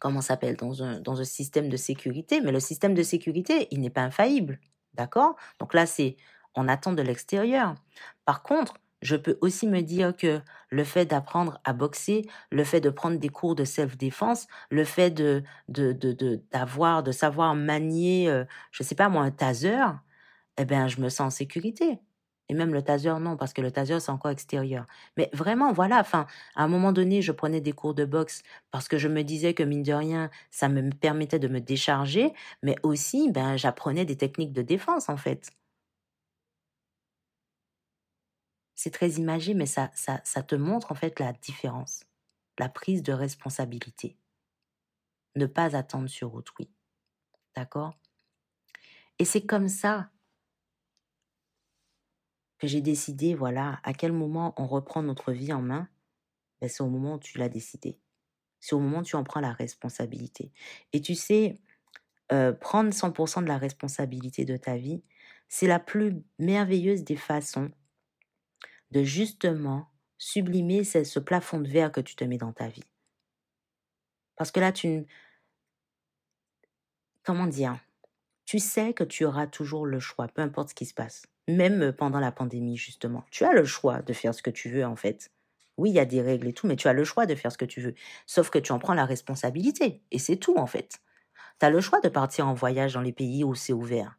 comment 0.00 0.20
s'appelle, 0.20 0.56
dans 0.56 0.82
un, 0.82 1.00
dans 1.00 1.20
un 1.20 1.24
système 1.24 1.68
de 1.68 1.76
sécurité, 1.76 2.40
mais 2.40 2.52
le 2.52 2.60
système 2.60 2.94
de 2.94 3.02
sécurité, 3.02 3.68
il 3.70 3.80
n'est 3.80 3.90
pas 3.90 4.02
infaillible, 4.02 4.60
d'accord? 4.94 5.36
Donc 5.58 5.74
là, 5.74 5.86
c'est, 5.86 6.16
on 6.54 6.68
attend 6.68 6.92
de 6.92 7.02
l'extérieur. 7.02 7.74
Par 8.24 8.42
contre, 8.42 8.74
je 9.02 9.16
peux 9.16 9.38
aussi 9.40 9.66
me 9.66 9.80
dire 9.80 10.16
que 10.16 10.40
le 10.70 10.84
fait 10.84 11.06
d'apprendre 11.06 11.60
à 11.64 11.72
boxer, 11.72 12.26
le 12.50 12.64
fait 12.64 12.80
de 12.80 12.90
prendre 12.90 13.18
des 13.18 13.28
cours 13.28 13.54
de 13.54 13.64
self-défense, 13.64 14.46
le 14.70 14.84
fait 14.84 15.10
de, 15.10 15.42
d'avoir, 15.68 17.02
de, 17.02 17.12
savoir 17.12 17.54
manier, 17.54 18.28
euh, 18.28 18.44
je 18.72 18.82
sais 18.82 18.94
pas 18.94 19.08
moi, 19.08 19.22
un 19.22 19.30
taser, 19.30 19.78
eh 20.58 20.64
ben, 20.64 20.88
je 20.88 21.00
me 21.00 21.08
sens 21.08 21.20
en 21.28 21.30
sécurité. 21.30 22.00
Et 22.50 22.54
même 22.54 22.72
le 22.72 22.82
taser, 22.82 23.12
non, 23.20 23.36
parce 23.36 23.52
que 23.52 23.60
le 23.60 23.70
taser, 23.70 24.00
c'est 24.00 24.10
encore 24.10 24.30
extérieur. 24.30 24.86
Mais 25.18 25.28
vraiment, 25.34 25.72
voilà, 25.72 26.00
enfin, 26.00 26.26
à 26.56 26.64
un 26.64 26.68
moment 26.68 26.92
donné, 26.92 27.20
je 27.20 27.32
prenais 27.32 27.60
des 27.60 27.72
cours 27.72 27.94
de 27.94 28.06
boxe 28.06 28.42
parce 28.70 28.88
que 28.88 28.96
je 28.98 29.08
me 29.08 29.22
disais 29.22 29.52
que, 29.54 29.62
mine 29.62 29.82
de 29.82 29.92
rien, 29.92 30.30
ça 30.50 30.68
me 30.68 30.90
permettait 30.90 31.38
de 31.38 31.48
me 31.48 31.60
décharger, 31.60 32.32
mais 32.62 32.76
aussi, 32.82 33.30
ben, 33.30 33.56
j'apprenais 33.56 34.06
des 34.06 34.16
techniques 34.16 34.52
de 34.52 34.62
défense, 34.62 35.08
en 35.10 35.18
fait. 35.18 35.50
C'est 38.78 38.92
très 38.92 39.10
imagé, 39.14 39.54
mais 39.54 39.66
ça, 39.66 39.88
te 39.88 40.54
montre 40.54 40.92
en 40.92 40.94
fait 40.94 41.18
la 41.18 41.32
différence, 41.32 42.04
la 42.60 42.68
prise 42.68 43.02
de 43.02 43.12
responsabilité. 43.12 44.16
Ne 45.34 45.46
pas 45.46 45.74
attendre 45.74 46.06
sur 46.06 46.32
autrui. 46.32 46.70
D'accord? 47.56 47.98
Et 49.18 49.24
c'est 49.24 49.44
comme 49.44 49.66
ça 49.66 50.12
que 52.58 52.68
j'ai 52.68 52.80
décidé, 52.80 53.34
voilà, 53.34 53.80
à 53.82 53.92
quel 53.92 54.12
moment 54.12 54.54
on 54.56 54.68
reprend 54.68 55.02
notre 55.02 55.32
vie 55.32 55.52
en 55.52 55.60
main? 55.60 55.88
Ben, 56.60 56.70
c'est 56.70 56.84
au 56.84 56.88
moment 56.88 57.14
où 57.14 57.18
tu 57.18 57.36
l'as 57.36 57.48
décidé. 57.48 57.98
C'est 58.60 58.76
au 58.76 58.78
moment 58.78 59.00
où 59.00 59.02
tu 59.02 59.16
en 59.16 59.24
prends 59.24 59.40
la 59.40 59.54
responsabilité. 59.54 60.52
Et 60.92 61.00
tu 61.00 61.16
sais, 61.16 61.58
euh, 62.30 62.52
prendre 62.52 62.92
100% 62.92 63.42
de 63.42 63.48
la 63.48 63.58
responsabilité 63.58 64.44
de 64.44 64.56
ta 64.56 64.76
vie, 64.76 65.02
c'est 65.48 65.66
la 65.66 65.80
plus 65.80 66.22
merveilleuse 66.38 67.02
des 67.02 67.16
façons 67.16 67.72
de 68.90 69.02
justement 69.02 69.88
sublimer 70.18 70.84
ce, 70.84 71.18
plafond 71.18 71.60
de 71.60 71.68
verre 71.68 71.92
que 71.92 72.00
tu 72.00 72.16
te 72.16 72.24
mets 72.24 72.38
dans 72.38 72.52
ta 72.52 72.68
vie. 72.68 72.84
Parce 74.36 74.50
que 74.50 74.60
là, 74.60 74.72
tu... 74.72 75.06
Comment 77.22 77.46
dire? 77.46 77.78
Tu 78.46 78.58
sais 78.58 78.94
que 78.94 79.04
tu 79.04 79.24
auras 79.24 79.46
toujours 79.46 79.86
le 79.86 80.00
choix, 80.00 80.28
peu 80.28 80.42
importe 80.42 80.70
ce 80.70 80.74
qui 80.74 80.86
se 80.86 80.94
passe. 80.94 81.26
Même 81.46 81.92
pendant 81.92 82.20
la 82.20 82.32
pandémie, 82.32 82.76
justement. 82.76 83.24
Tu 83.30 83.44
as 83.44 83.52
le 83.52 83.64
choix 83.64 84.00
de 84.02 84.12
faire 84.12 84.34
ce 84.34 84.42
que 84.42 84.50
tu 84.50 84.70
veux, 84.70 84.84
en 84.84 84.96
fait. 84.96 85.30
Oui, 85.76 85.90
il 85.90 85.94
y 85.94 86.00
a 86.00 86.04
des 86.04 86.22
règles 86.22 86.48
et 86.48 86.52
tout, 86.52 86.66
mais 86.66 86.76
tu 86.76 86.88
as 86.88 86.92
le 86.92 87.04
choix 87.04 87.26
de 87.26 87.34
faire 87.34 87.52
ce 87.52 87.58
que 87.58 87.64
tu 87.64 87.80
veux. 87.80 87.94
Sauf 88.26 88.50
que 88.50 88.58
tu 88.58 88.72
en 88.72 88.78
prends 88.78 88.94
la 88.94 89.04
responsabilité. 89.04 90.02
Et 90.10 90.18
c'est 90.18 90.36
tout, 90.36 90.56
en 90.56 90.66
fait. 90.66 90.98
Tu 91.60 91.66
as 91.66 91.70
le 91.70 91.80
choix 91.80 92.00
de 92.00 92.08
partir 92.08 92.48
en 92.48 92.54
voyage 92.54 92.94
dans 92.94 93.00
les 93.00 93.12
pays 93.12 93.44
où 93.44 93.54
c'est 93.54 93.72
ouvert 93.72 94.18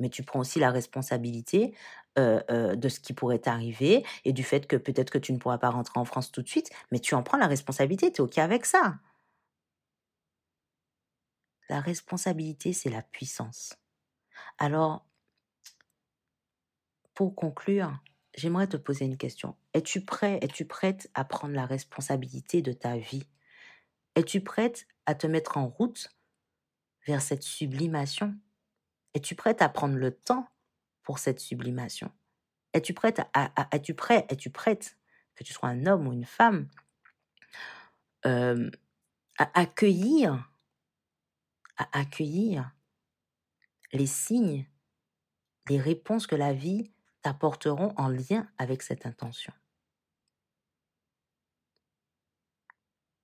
mais 0.00 0.08
tu 0.08 0.22
prends 0.22 0.40
aussi 0.40 0.58
la 0.58 0.70
responsabilité 0.70 1.74
de 2.16 2.88
ce 2.88 3.00
qui 3.00 3.12
pourrait 3.12 3.40
t'arriver 3.40 4.04
et 4.24 4.32
du 4.32 4.44
fait 4.44 4.66
que 4.66 4.76
peut-être 4.76 5.10
que 5.10 5.18
tu 5.18 5.32
ne 5.32 5.38
pourras 5.38 5.58
pas 5.58 5.70
rentrer 5.70 5.98
en 5.98 6.04
France 6.04 6.30
tout 6.30 6.42
de 6.42 6.48
suite, 6.48 6.70
mais 6.92 7.00
tu 7.00 7.14
en 7.14 7.22
prends 7.22 7.38
la 7.38 7.46
responsabilité, 7.46 8.12
tu 8.12 8.18
es 8.18 8.20
OK 8.20 8.38
avec 8.38 8.66
ça. 8.66 8.98
La 11.68 11.80
responsabilité, 11.80 12.72
c'est 12.72 12.90
la 12.90 13.02
puissance. 13.02 13.74
Alors, 14.58 15.06
pour 17.14 17.34
conclure, 17.34 17.98
j'aimerais 18.36 18.66
te 18.66 18.76
poser 18.76 19.06
une 19.06 19.16
question. 19.16 19.56
Es-tu 19.72 20.04
prêt, 20.04 20.38
es-tu 20.42 20.66
prête 20.66 21.10
à 21.14 21.24
prendre 21.24 21.54
la 21.54 21.66
responsabilité 21.66 22.60
de 22.62 22.72
ta 22.72 22.96
vie? 22.96 23.26
Es-tu 24.14 24.40
prête 24.40 24.86
à 25.06 25.14
te 25.14 25.26
mettre 25.26 25.56
en 25.56 25.68
route 25.68 26.10
vers 27.06 27.22
cette 27.22 27.42
sublimation? 27.42 28.36
Es-tu 29.14 29.34
prête 29.34 29.62
à 29.62 29.68
prendre 29.68 29.96
le 29.96 30.12
temps 30.12 30.48
pour 31.04 31.18
cette 31.18 31.38
sublimation 31.38 32.10
Es-tu 32.72 32.92
prête 32.92 33.20
prêt, 33.94 34.26
que 35.36 35.44
tu 35.44 35.52
sois 35.52 35.68
un 35.68 35.86
homme 35.86 36.08
ou 36.08 36.12
une 36.12 36.24
femme, 36.24 36.68
euh, 38.26 38.70
à 39.38 39.58
accueillir, 39.58 40.50
les 43.92 44.06
signes, 44.06 44.68
les 45.68 45.80
réponses 45.80 46.26
que 46.26 46.34
la 46.36 46.52
vie 46.52 46.92
t'apporteront 47.22 47.94
en 47.96 48.08
lien 48.08 48.48
avec 48.58 48.82
cette 48.82 49.06
intention? 49.06 49.52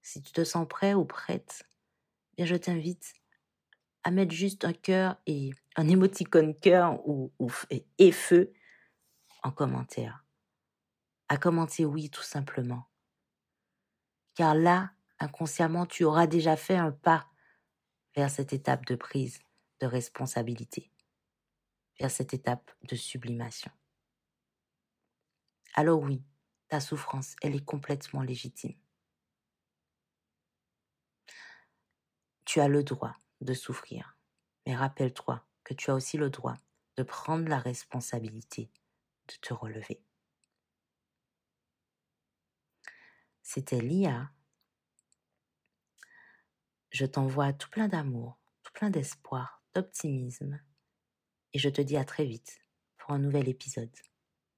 Si 0.02 0.22
tu 0.22 0.32
te 0.32 0.44
sens 0.44 0.66
prêt 0.68 0.94
ou 0.94 1.04
prête, 1.04 1.64
bien 2.36 2.46
je 2.46 2.56
t'invite 2.56 3.19
à 4.02 4.10
mettre 4.10 4.32
juste 4.32 4.64
un 4.64 4.72
cœur 4.72 5.16
et 5.26 5.50
un 5.76 5.88
émoticône 5.88 6.58
cœur 6.58 7.06
ou, 7.06 7.32
et 7.98 8.12
feu 8.12 8.52
en 9.42 9.50
commentaire. 9.50 10.24
À 11.28 11.36
commenter 11.36 11.84
oui 11.84 12.10
tout 12.10 12.22
simplement. 12.22 12.88
Car 14.34 14.54
là, 14.54 14.92
inconsciemment, 15.18 15.86
tu 15.86 16.04
auras 16.04 16.26
déjà 16.26 16.56
fait 16.56 16.76
un 16.76 16.92
pas 16.92 17.28
vers 18.16 18.30
cette 18.30 18.52
étape 18.52 18.86
de 18.86 18.96
prise 18.96 19.40
de 19.80 19.86
responsabilité, 19.86 20.90
vers 21.98 22.10
cette 22.10 22.34
étape 22.34 22.70
de 22.82 22.96
sublimation. 22.96 23.70
Alors 25.74 26.00
oui, 26.00 26.22
ta 26.68 26.80
souffrance, 26.80 27.36
elle 27.42 27.54
est 27.54 27.64
complètement 27.64 28.22
légitime. 28.22 28.76
Tu 32.44 32.60
as 32.60 32.68
le 32.68 32.82
droit 32.82 33.14
de 33.40 33.54
souffrir, 33.54 34.16
mais 34.66 34.74
rappelle-toi 34.74 35.44
que 35.64 35.74
tu 35.74 35.90
as 35.90 35.94
aussi 35.94 36.16
le 36.16 36.30
droit 36.30 36.56
de 36.96 37.02
prendre 37.02 37.48
la 37.48 37.58
responsabilité 37.58 38.70
de 39.28 39.34
te 39.40 39.54
relever. 39.54 40.02
C'était 43.42 43.80
Lia. 43.80 44.30
Je 46.90 47.06
t'envoie 47.06 47.52
tout 47.52 47.70
plein 47.70 47.88
d'amour, 47.88 48.38
tout 48.62 48.72
plein 48.72 48.90
d'espoir, 48.90 49.62
d'optimisme, 49.74 50.60
et 51.52 51.58
je 51.58 51.68
te 51.68 51.80
dis 51.80 51.96
à 51.96 52.04
très 52.04 52.24
vite 52.24 52.60
pour 52.96 53.12
un 53.12 53.18
nouvel 53.18 53.48
épisode. 53.48 53.94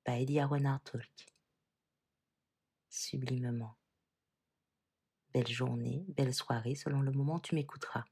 By 0.05 0.27
Lia 0.27 0.47
Renard 0.47 0.83
Talk. 0.83 1.27
Sublimement. 2.90 3.77
Belle 5.33 5.49
journée, 5.49 6.05
belle 6.09 6.35
soirée 6.35 6.75
selon 6.75 7.01
le 7.01 7.12
moment 7.12 7.37
où 7.37 7.40
tu 7.40 7.55
m'écouteras. 7.55 8.05